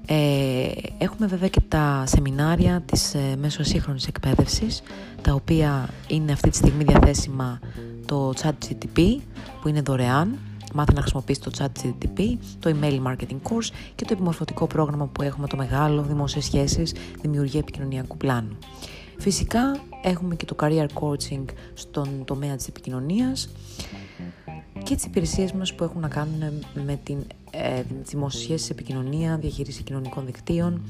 Ε, 0.06 0.68
έχουμε 0.98 1.26
βέβαια 1.26 1.48
και 1.48 1.60
τα 1.68 2.04
σεμινάρια 2.06 2.82
της 2.86 3.14
ε, 3.14 3.36
μέσω 3.38 3.62
εκπαίδευσης 4.08 4.82
τα 5.22 5.32
οποία 5.32 5.88
είναι 6.08 6.32
αυτή 6.32 6.50
τη 6.50 6.56
στιγμή 6.56 6.84
διαθέσιμα 6.84 7.60
το 8.06 8.32
ChatGTP 8.42 9.16
που 9.60 9.68
είναι 9.68 9.80
δωρεάν 9.80 10.38
μάθε 10.74 10.92
να 10.92 11.00
χρησιμοποιήσεις 11.00 11.42
το 11.42 11.50
ChatGTP, 11.58 12.36
το 12.58 12.76
email 12.80 13.02
marketing 13.06 13.40
course 13.42 13.70
και 13.94 14.04
το 14.04 14.12
επιμορφωτικό 14.12 14.66
πρόγραμμα 14.66 15.06
που 15.06 15.22
έχουμε 15.22 15.46
το 15.46 15.56
μεγάλο 15.56 16.02
δημόσιες 16.02 16.44
σχέσεις, 16.44 16.94
δημιουργία 17.20 17.60
επικοινωνιακού 17.60 18.16
πλάνου. 18.16 18.58
Φυσικά 19.18 19.80
έχουμε 20.02 20.34
και 20.34 20.44
το 20.44 20.56
career 20.60 20.86
coaching 21.00 21.44
στον 21.74 22.24
τομέα 22.24 22.56
της 22.56 22.68
επικοινωνίας 22.68 23.48
και 24.86 24.94
τις 24.94 25.04
υπηρεσίες 25.04 25.52
μας 25.52 25.74
που 25.74 25.84
έχουν 25.84 26.00
να 26.00 26.08
κάνουν 26.08 26.62
με 26.86 27.00
την 27.02 27.18
ε, 27.50 27.82
δημόσιες 28.04 28.70
επικοινωνίας, 28.70 29.38
διαχείριση 29.38 29.82
κοινωνικών 29.82 30.26
δικτύων, 30.26 30.82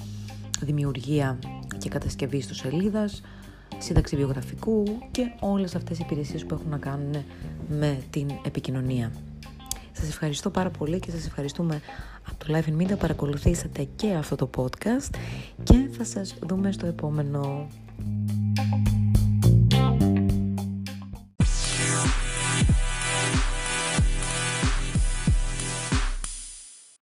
δημιουργία 0.60 1.38
και 1.78 1.88
κατασκευή 1.88 2.40
στο 2.40 2.54
σελίδας, 2.54 3.22
σύνταξη 3.78 4.16
βιογραφικού 4.16 4.84
και 5.10 5.32
όλες 5.40 5.74
αυτές 5.74 5.98
οι 5.98 6.02
υπηρεσίες 6.04 6.46
που 6.46 6.54
έχουν 6.54 6.70
να 6.70 6.78
κάνουν 6.78 7.24
με 7.68 7.98
την 8.10 8.30
επικοινωνία. 8.44 9.12
Σας 9.92 10.08
ευχαριστώ 10.08 10.50
πάρα 10.50 10.70
πολύ 10.70 11.00
και 11.00 11.10
σας 11.10 11.26
ευχαριστούμε 11.26 11.80
από 12.28 12.44
το 12.44 12.54
Life 12.54 12.70
in 12.70 12.82
Media 12.82 12.98
παρακολουθήσατε 12.98 13.88
και 13.96 14.12
αυτό 14.14 14.36
το 14.36 14.50
podcast 14.56 15.14
και 15.62 15.88
θα 15.90 16.04
σας 16.04 16.34
δούμε 16.40 16.72
στο 16.72 16.86
επόμενο. 16.86 17.66